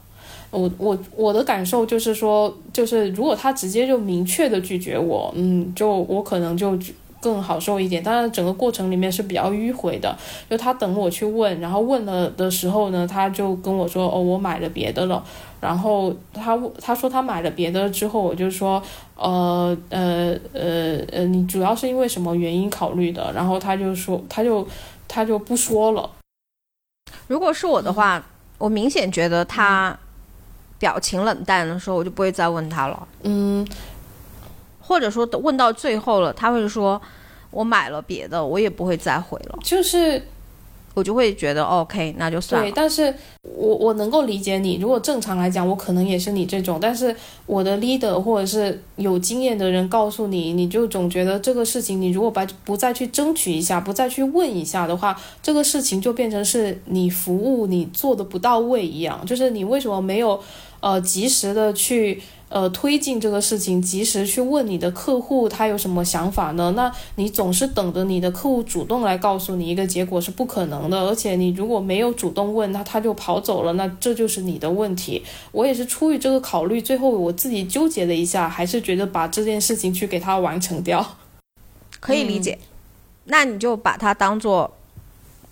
[0.52, 6.78] 我我我的感受就是说，就是如果他直接就明确的拒绝我，嗯，就我可能就。
[7.20, 8.02] 更好受一点。
[8.02, 10.16] 但是整个过程里面是比较迂回的，
[10.48, 15.22] 就他等我去问，然后问了的时候呢，他就跟我说哦，我买了别的了。
[15.60, 18.82] 然后他他说他买了别的之后，我就说
[19.14, 23.30] 呃呃呃呃，你主要是因为什么原因考虑的？
[23.34, 24.66] 然后他就说他就
[25.06, 26.10] 他就不说了。
[27.26, 28.24] 如果是我的话，
[28.56, 29.96] 我明显觉得他
[30.78, 33.06] 表情冷淡的时候，我就不会再问他了。
[33.22, 33.66] 嗯，
[34.90, 37.00] 或者说问到最后了，他会说
[37.52, 39.58] 我买了别的，我也不会再回了。
[39.62, 40.20] 就是。
[40.92, 42.68] 我就会觉得 OK，那就算了。
[42.68, 44.76] 对，但是我我能够理解你。
[44.82, 46.78] 如果正常来讲，我可能也是你这种。
[46.80, 47.14] 但是
[47.46, 59.24] 我的 leader 或者是有经验的人告诉你，你就总觉得这个事情，你如果把不再去争取一下，不再去问一下的话，这个事情就变成是你服务你做的不到位一样。
[59.24, 60.42] 就是你为什么没有
[60.80, 62.20] 呃及时的去。
[62.50, 66.72] 呃，推进这个事情，及时去问你的客户他有什么想法呢？
[66.76, 71.00] 那你总是等着你的客户主动来告诉你一个结果是不可能的。
[71.06, 75.22] 而且你如果没有主动问，那他就跑走了，那这就是你的问题。
[75.52, 81.16] 我也是出于这个考虑，最后我自己纠结了一下，还是觉得把这件事情去给他完成掉，
[82.00, 82.58] 可以理解。
[83.26, 84.72] 那你就把它当做。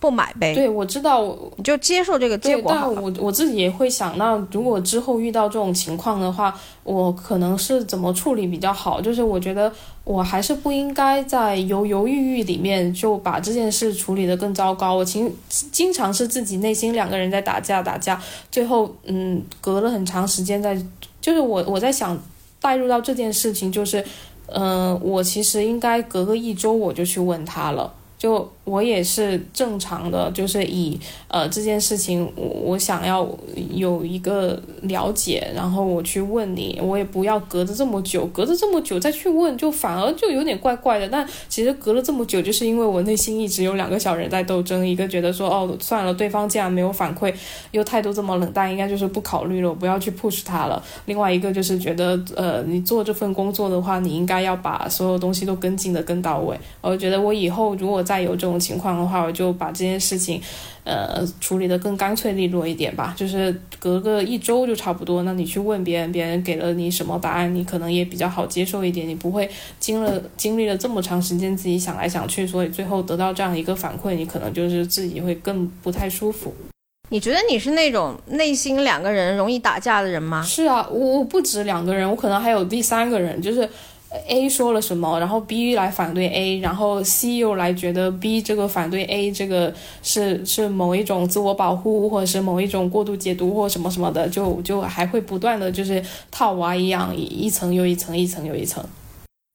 [0.00, 2.72] 不买呗，对，我知道，你就接受这个结果。
[2.72, 9.00] 但我我自己也会想，那如果之后遇到这种情况的话，我可能是怎么处理比较好？
[9.00, 9.72] 就是我觉得
[10.04, 14.94] 我还是不应该在犹犹豫豫里面就把这件事处理得更糟糕。
[14.94, 15.34] 我经
[15.72, 18.22] 经常是自己内心两个人在打架打架，
[18.52, 20.80] 最后嗯，隔了很长时间在，
[21.20, 22.16] 就是我我在想
[22.60, 24.04] 带入到这件事情，就是
[24.46, 27.92] 嗯，我其实应该隔个一周我就去问他了。
[28.18, 30.98] 就我也是正常的，就是以
[31.28, 33.26] 呃这件事情，我我想要
[33.72, 41.08] 有一个了解，然后我去问你，我也不要隔着这么久，隔着这么久再去问，就反而就有点怪怪的。
[41.08, 47.32] 但其实隔了这么久，就是因为我内心一直有两个小人在斗争，一个觉得说哦算了，对方既然没有反馈，
[47.70, 50.82] 又态度这么冷淡，应该就是不考虑了，我不要去 push 他了。
[51.06, 56.58] 另外一个就是觉得呃你做这份工作的话，你应该要把所有东西都跟进的更到位。
[56.80, 60.40] 我觉得我以后如果再有这种情况的话，我就把这件事情，
[60.82, 63.14] 呃，处理的更干脆利落一点吧。
[63.14, 65.24] 就是隔个一周就差不多。
[65.24, 69.06] 那你去问别人，别人给了你什么答案，你可能也比较好接受一点。
[69.06, 69.46] 你不会
[69.78, 76.54] 经了经历了这么长时间自己想来想去，所以最后得到这样一个反馈，你可能就是自己会更不太舒服。
[77.10, 80.42] 你觉得你是那种内心两个人容易打架的人吗？
[80.42, 83.68] 是啊，我我不止两个人，我可能还有第三个人，就是。
[84.26, 98.82] A 说了什么，然后 B 来反对 A，然后 C 又来觉得 B 这个反对 A 这个是是某一种自我保护，或者是某一种过度解读或什么什么的，就就还会不断的就是套娃一样，一层又一层，一层又一层。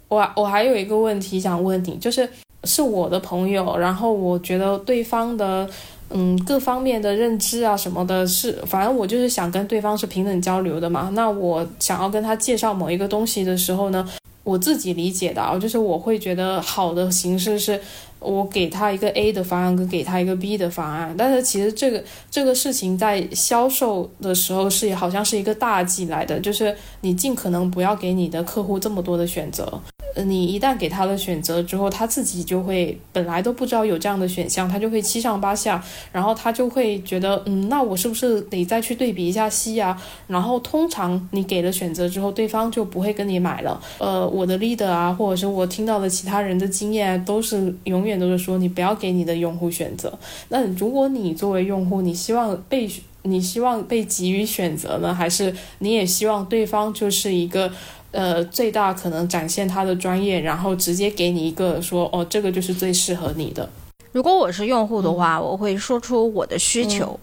[0.08, 2.30] 我我还有一个问题想问你，就是
[2.66, 5.68] 是我的朋友，然后我觉得对方的
[6.12, 11.10] 嗯各方面的认知啊什么的，是反正我就是想跟对方是平等交流的嘛。
[11.14, 14.08] 那我想要跟他介绍某一个东西的时候呢？
[14.44, 17.80] 我自己理解的啊，就是我会觉得好的形式是，
[18.24, 29.82] 我给他一个 A 的方案跟给他一个 B 的方案，但是其实这个这个事情在销售的时候是好像是一个大忌来的，就是你尽可能不要给你的客户这么多的选择。
[30.26, 40.00] 你一旦给他的选择之后，他自己就会本来都不知道有这样的选项，他就会七上八下，然后他就会觉得，嗯，那我是不是得再去对比一下 C 啊？
[40.28, 43.82] 然后通常你给了选择之后，对方就不会跟你买了。
[43.98, 50.18] 呃，我的 leader 啊，或者是我听到的其他人的经验，都是永远都是说，你不要给你的用户选择。
[50.50, 52.90] 那如果你作为用户，你希望被
[53.24, 57.72] 你希望被给予选择呢，还是你也希望对方就是一个？
[58.14, 63.68] 呃，最大可能展现他的专业，然后直接给你一个说，哦，这个就是最适合你的。
[64.12, 67.20] 如果我是用户的话，我会说出我的需求，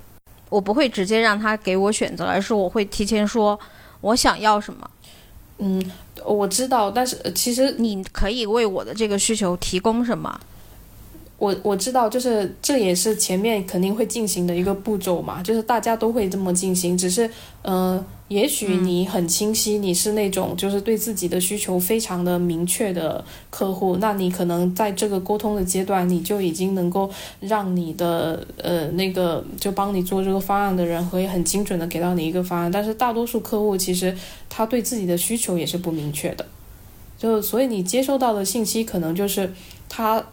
[0.48, 3.56] 我不会直接让他给我选择，而是我会提前说
[4.00, 4.90] 我想要什么。
[5.58, 5.80] 嗯，
[6.24, 10.40] 我知道，但是其实你可以为我的这个需求提供什么？
[11.40, 17.28] 我我知道，就是这也是前面肯定会进行的一个步骤嘛，就是大家都会这么进行，只是，
[17.62, 18.04] 呃。
[18.30, 27.10] 也许你很清晰，你是那种就是对自己的需求非常的明确的客户，那你可能在这个沟通的阶段，你就已经能够
[27.40, 32.70] 让你的呃那个就帮你做这个方案的人可以很精准的给到你一个方案。
[32.70, 34.16] 但是大多数客户其实
[34.48, 36.46] 他对自己的需求也是不明确的，
[37.18, 39.52] 就所以你接收到的信息可能就是
[39.88, 40.24] 他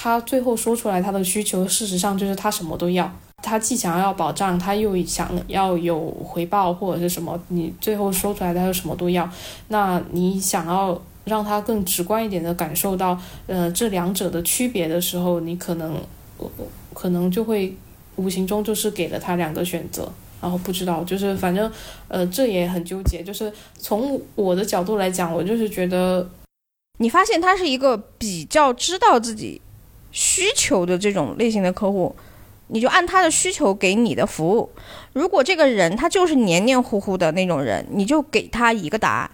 [0.00, 3.12] 他最后说出来他的需求，事实上就是他什么都要。
[3.42, 9.28] 他既想要保障，他又想要有回报或者是什么，你最后说出来他又什么都要，
[9.66, 13.18] 那你想要让他更直观一点的感受到，
[13.48, 16.00] 呃，这两者的区别的时候，你可能，
[16.94, 17.76] 可能就会
[18.14, 20.08] 无形中就是给了他两个选择。
[20.40, 21.68] 然后不知道，就是反正，
[22.06, 23.24] 呃，这也很纠结。
[23.24, 26.24] 就是从我的角度来讲，我就是觉得，
[26.98, 29.60] 你发现他是一个比较知道自己
[30.10, 32.14] 需求的这种类型的客户，
[32.68, 34.70] 你就按他的需求给你的服务。
[35.12, 39.30] 如果这个人他就是黏黏糊糊的那种人，你就给他一个答案，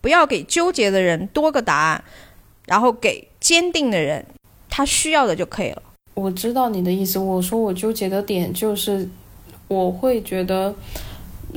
[0.00, 2.04] 不要给纠结的人多个答案，
[2.66, 4.24] 然后给坚定的人
[4.68, 5.82] 他需要的就可以了。
[6.14, 7.18] 我知道你的意思。
[7.18, 9.08] 我说我纠结的点就是。
[9.68, 10.74] 我会觉得，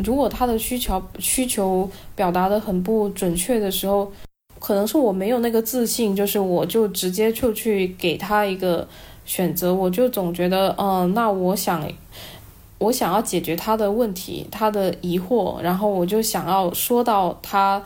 [0.06, 4.14] 如果他的需求需求表达的很不准确的时候，
[4.66, 8.88] 可能是我没有那个自信，就是我就直接就去给他一个
[9.26, 11.86] 选择，我就总觉得，嗯，那我想，
[12.78, 17.84] 我想要解决他的问题，他的疑惑，然后我就想要说到他，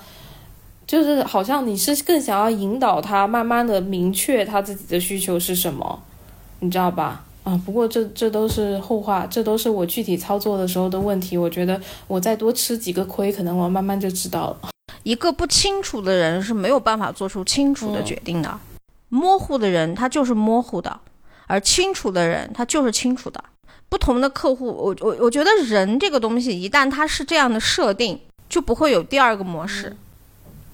[0.86, 6.00] 就是好像你是更想要引导他，慢慢的明确他自己的需求是什么，
[6.60, 7.26] 你知道吧？
[7.44, 11.36] 啊，不过这这都是后话，这都是我具体操作的时候的问题。
[11.36, 14.70] 我觉得我再多吃几个亏，可能我慢慢就知道了。
[15.08, 18.60] 一个不清楚的人是没有办法做出清楚的决定的，
[19.08, 21.00] 模糊的人他就是模糊的，
[21.46, 23.42] 而清楚的人他就是清楚的。
[23.88, 29.96] 不同的客户，我我我觉得人这个东西，一旦他是这样的设定，就不会有第二个模式。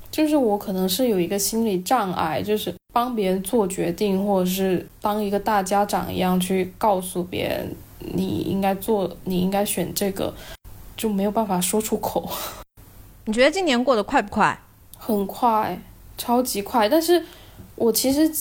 [0.09, 10.33] 就是我可能是有一个心理障碍，就是帮别人做决定，或者是当一个大家长一样去告诉别人你应该做，你应该选这个，
[10.97, 12.27] 就没有办法说出口。
[13.25, 14.59] 你觉得今年过得快不快？
[14.97, 15.79] 很快，
[16.17, 16.87] 超级快。
[16.89, 17.23] 但是
[17.75, 18.31] 我其实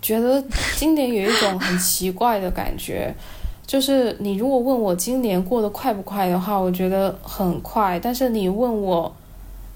[0.00, 0.42] 觉得
[0.76, 3.14] 今年有一种很奇怪的感觉，
[3.66, 7.98] 就是你如果问我今年过得快不快的话，我觉得很快。
[7.98, 9.14] 但是你问我。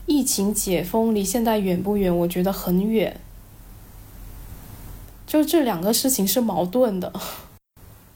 [0.06, 2.18] 疫情解封离现在远不远？
[2.18, 3.20] 我觉得很远。
[5.24, 7.12] 就这两个事情是矛盾的。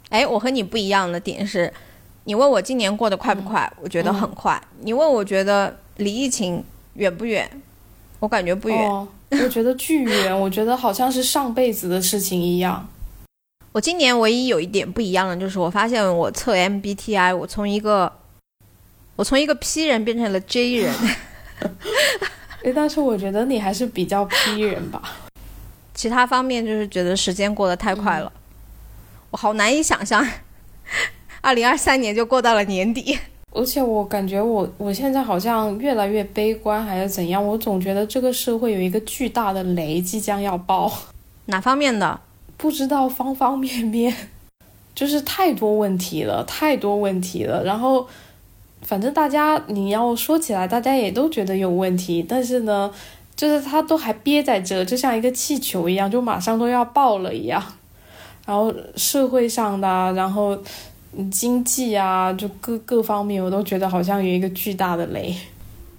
[0.09, 1.72] 哎，我和你不一样的点是，
[2.24, 3.72] 你问我今年过得快不快？
[3.80, 4.61] 我觉得很快。
[4.80, 6.64] 你问我觉得离疫情
[6.95, 7.49] 远不远？
[8.20, 9.09] 我感觉不远。
[9.30, 10.40] 我觉得巨远。
[10.40, 12.88] 我觉得好像是上辈子的事情一样。
[13.72, 18.12] 我今年唯一有一点不一样的就是，我发现我测 MBTI，我从一个
[19.16, 20.95] 我从一个 P 人变成了 J 人。
[22.64, 25.03] 哎，但是我觉得你还是比较 P 人吧。
[25.92, 28.32] 其他方面就是觉得时间过得太快了，
[29.30, 30.26] 我好难以想象，
[31.40, 33.18] 二零二三年就过到了年底。
[33.55, 37.43] 而且我感觉我我现在好像越来越悲观，还是怎样？
[37.43, 40.93] 我总觉得这个社会有一个巨大的雷即将要爆。
[41.47, 42.21] 哪方面的？
[42.59, 44.15] 不知道，方方面面，
[44.95, 47.65] 就是太多问题了，太多问题了。
[47.65, 48.07] 然后。
[48.87, 52.91] 反正大家你要说起来，大家也都觉得有问题，但是呢，
[53.35, 57.65] 就是他都还憋在这，就像一个气球一样，就马上都要爆了一样。
[58.45, 60.55] 然后社会上的，然后
[61.31, 65.35] 经济啊，就各各方面，我都觉得好像有一个巨大的雷。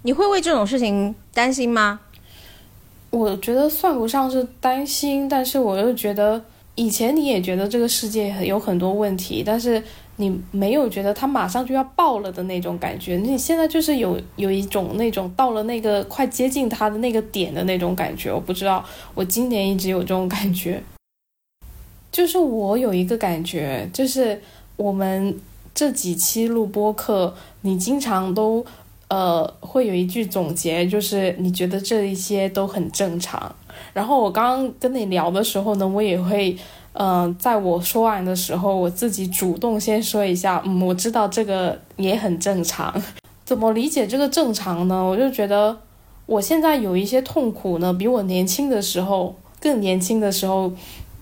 [0.03, 1.99] 你会为这种事情担心吗？
[3.09, 6.43] 我觉得算不上是担心，但是我又觉得
[6.75, 9.83] 以前你也觉得这个世界有很多问题，但是。
[10.17, 18.31] 你没有觉得它马上就要爆了的那种感觉，你现在就是有有一种那种到了那个快接近它的那个点的那种感觉。
[18.31, 18.81] 我不知道，
[19.13, 20.81] 我今年一直有这种感觉，
[22.13, 24.41] 就是我有一个感觉，就是
[24.77, 25.39] 我们
[25.73, 28.65] 这几期录播课，你经常都
[29.07, 33.55] 呃会有一句总结，就是你觉得这一些都很正常。
[33.93, 36.57] 然后我刚刚跟你聊的时候呢，我也会。
[36.97, 43.03] 嗯，在我说完的时候，我自己主动先说一下，嗯，我知道这个也很正常。
[43.43, 45.03] 怎么理解这个正常呢？
[45.03, 45.77] 我就觉得
[46.25, 50.71] 我现在有一些痛苦呢，比我年轻的时候更年轻的时候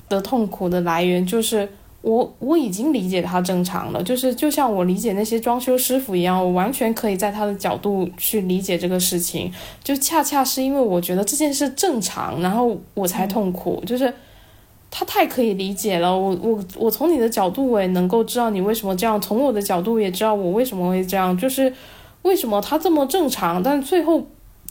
[0.07, 1.67] 的痛苦的来源，就是
[2.03, 9.51] 我我已经理解他正常了，就是就像我理解那些装修师傅一样，我完全可以在他的角度去理解这个事情。
[9.83, 14.13] 就恰恰是因为我觉得这件事正常，然后我才痛苦，就是。
[14.95, 21.73] 他太可以理解了，我我我从你的角度我也能够知道你为什么这样，从我的角度也知道我为什么会这样，就是
[22.21, 24.23] 为什么他这么正常，但最后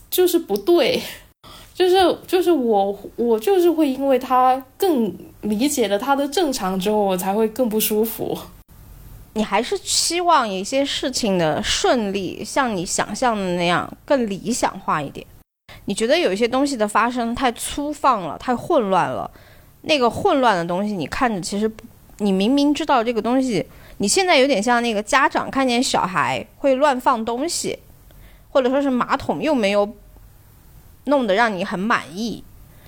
[0.09, 1.03] 就是不对，
[1.74, 5.12] 就是就是我我就是会因为他更
[5.43, 8.36] 理解了他的正常之后，我才会更不舒服。
[9.34, 15.26] 你还是希望一些事情的顺利像你想象的那样更理想化一点？
[15.86, 19.30] 你觉得有一些东西的发生太粗放了，太混乱了？
[19.82, 21.70] 那个混乱的东西，你看着其实，
[22.18, 23.66] 你明明知道这个东西，
[23.97, 27.78] 你现在有点像那个家长看见小孩会乱放东西，
[28.51, 29.97] 或者说是马桶又没有
[31.05, 32.45] 弄得让你很满意。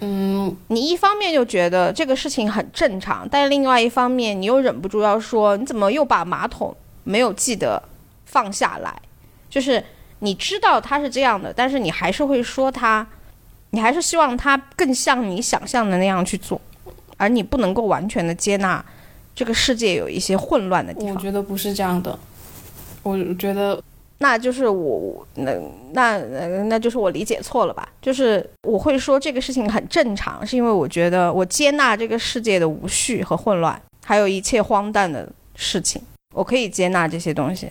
[0.07, 7.83] 嗯，你一方面就觉得这个事情很正常，但另外一方面你又忍不住要说，你怎么又把马桶没有记得
[8.27, 8.95] 放下来？
[9.49, 9.83] 就是
[10.19, 13.07] 你知道他是这样的，但是你还是会说他，
[13.71, 16.61] 你还是希望他更像你想象的那样去做，
[17.17, 18.85] 而你不能够完全的接纳
[19.35, 21.15] 这个世界有一些混乱的地方。
[21.15, 22.19] 我觉得不是这样的，
[23.03, 23.81] 我觉得
[24.25, 25.53] 那就是我那
[25.93, 26.17] 那
[26.63, 27.87] 那就是我理解错了吧？
[28.01, 36.01] 就是我会说这个事情很正常，是因为我觉得我接纳这个世界的无序和混乱，还有一切荒诞的事情，
[36.35, 37.69] 我可以接纳这些东西，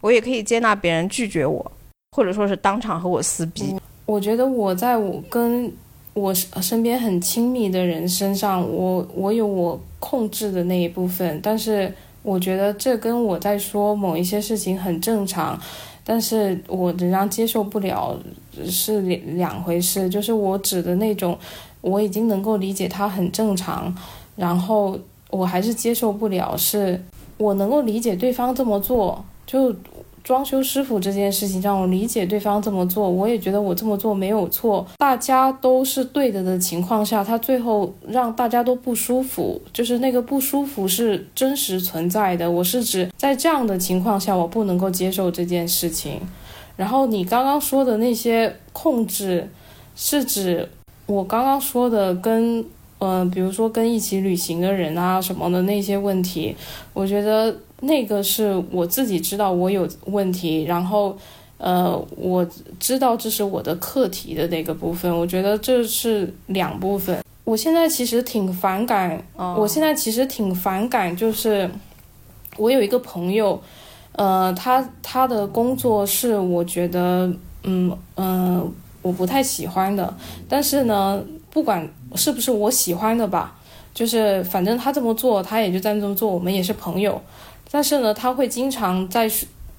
[0.00, 1.72] 我也可以接纳别人拒绝我，
[2.16, 3.74] 或者说是当场和我撕逼。
[4.04, 5.72] 我觉得我在我跟
[6.14, 11.92] 我身边很亲密的人身上，我我有我控制的那一部分，但是
[12.22, 15.60] 我觉得这跟我在说某一些事情很正常，
[16.08, 18.16] 但是我仍然接受不了
[18.64, 20.08] 是两两回事。
[20.08, 21.36] 就是我指的那种，
[21.80, 23.92] 我已经能够理解他很正常，
[24.36, 24.96] 然后
[25.30, 27.02] 我还是接受不了，是
[27.36, 29.74] 我能够理解对方这么做，就。
[30.26, 34.84] 装修师傅这件事情让我理解对方这么做，我也觉得我这么做没有错。
[34.98, 42.50] 大家都是对的的情况下，他最后让大家都不舒服，就是那个不舒服是真实存在的。
[42.50, 46.20] 我是指在这样的情况下，我不能够接受这件事情。
[46.76, 49.48] 然后你刚刚说的那些控制，
[49.94, 50.68] 是指
[51.06, 52.64] 我刚刚说的跟
[52.98, 56.56] 嗯，比如说跟一起旅行的人啊什么的那些问题，
[56.92, 57.54] 我觉得。
[57.80, 61.16] 那个是我自己知道我有问题，然后，
[61.58, 62.46] 呃，我
[62.80, 65.14] 知道这是我的课题的那个部分。
[65.14, 67.22] 我觉得这是两部分。
[67.44, 71.70] 我现在其实挺反感，我现在其实挺反感，就是
[72.56, 73.60] 我有一个朋友，
[74.12, 78.72] 呃，他他的工作是我觉得，嗯嗯，
[79.02, 80.12] 我不太喜欢的。
[80.48, 83.56] 但是呢，不管是不是我喜欢的吧，
[83.94, 87.20] 就是反正他这么做，他也就在这么做，我们也是朋友。
[87.70, 89.30] 但是呢，他会经常在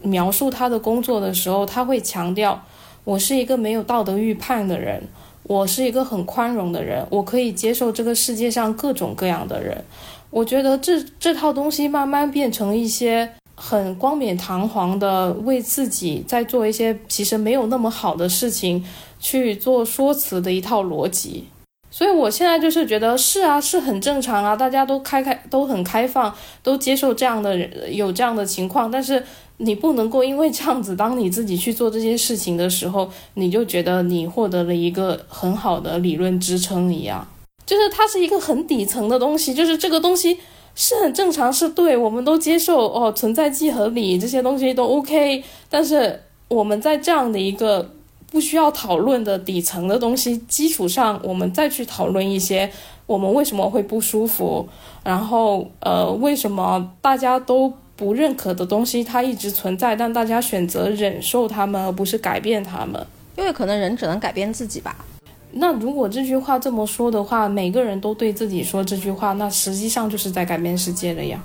[0.01, 2.61] 描述他的工作的时候，他会强调
[3.03, 5.01] ：“我是一个没有道德预判的人，
[5.43, 9.83] 我是一个很宽容的人，我可以接受这个世界上各种各样的人。”
[10.29, 18.85] 我觉得这这套东西慢慢变成一些很冠冕堂皇的，为自己在做一些其实没有那么好的事情
[19.19, 21.45] 去做说辞的一套逻辑。
[21.89, 28.91] 所以，我现在就是觉得是啊，是很正常啊，大家都开开都很开放，都接受这样的人有这样的情况。
[28.91, 29.23] 但是，
[29.57, 37.25] 你不能够因为这样子，当你自己去做这些事情的时候，你就觉得你获得了一个很好的理论支撑一样。
[37.65, 40.37] 就是它是一个很底层的东西，就是这个东西
[40.75, 45.43] 是很正常，是对，我们都接受哦，存在即合理这些东西都 OK。
[45.69, 47.93] 但是我们在这样的一个。
[48.31, 52.69] 不需要讨论的底层的东西基础上，我们再去讨论一些
[53.05, 54.67] 我们为什么会不舒服，
[55.03, 63.03] 然后呃为什么大家都不认可的东西它一直存在，但大家选择忍受它们而不是改变它们，
[63.37, 65.05] 因为可能人只能改变自己吧。
[65.51, 71.41] 那如果这句话这么说的话，每个人都对自己说这句话，那实际上就是在改变世界了呀。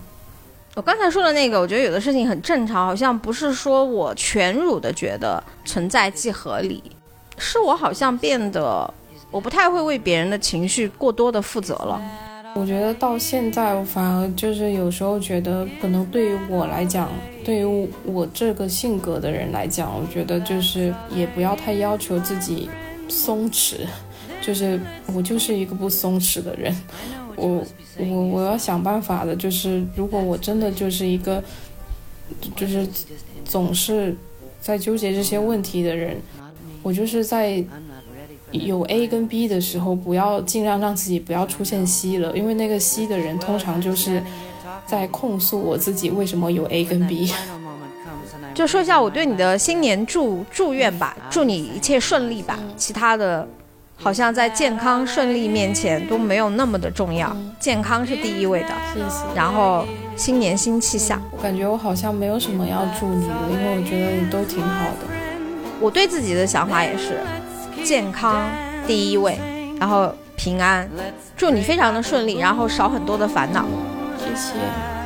[0.74, 6.82] 我刚才说的那个，我觉得有的事情很正常，好像不是说我全儒的觉得存在即合理，
[7.36, 8.92] 是我好像变得
[9.30, 12.00] 我不太会为别人的情绪过多的负责了。
[12.54, 17.10] 我觉得到现在，我反而就是有时候觉得，可能对于我来讲，
[17.44, 22.70] 对于我这个性格的人来讲，我觉得就是也不要太要求自己
[23.08, 23.76] 松弛，
[24.40, 24.80] 就是
[25.14, 26.74] 我就是一个不松弛的人。
[27.36, 27.64] 我
[27.98, 31.42] 我我要想办法的，就是如果我真的就是一个，
[32.56, 32.86] 就是
[33.44, 34.16] 总是
[34.60, 36.20] 在纠结这些问题的人，
[36.82, 37.64] 我就是在
[38.50, 44.22] 有 A 跟 B 的时候，不要尽量让自己不要出现 C 了，因为那个 C 的人通常就是
[44.86, 47.32] 在控诉我自己为什么有 A 跟 B。
[48.54, 53.48] 就说一下我对你的新年祝祝愿吧，祝你一切顺利吧，其他的。
[54.02, 58.68] 好像在健康顺利面前都没有那么的重要，健康是第一位的。
[58.92, 59.24] 谢谢。
[59.34, 59.86] 然后
[60.16, 65.06] 新年新气象，我感觉我好像没有什么要祝你的，因为我觉得你都挺好的。
[65.80, 67.20] 我对自己的想法也是，
[67.84, 68.42] 健康
[68.86, 69.38] 第一位，
[69.78, 70.88] 然后平安，
[71.36, 73.64] 祝你非常的顺利，然后少很多的烦恼。
[74.18, 74.54] 谢谢，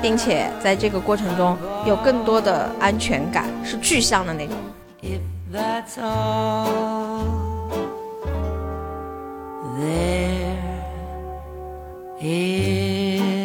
[0.01, 4.57] 并且在这个过程中有更多的安全感，是具象的那种。
[9.77, 10.57] There
[12.23, 13.36] is.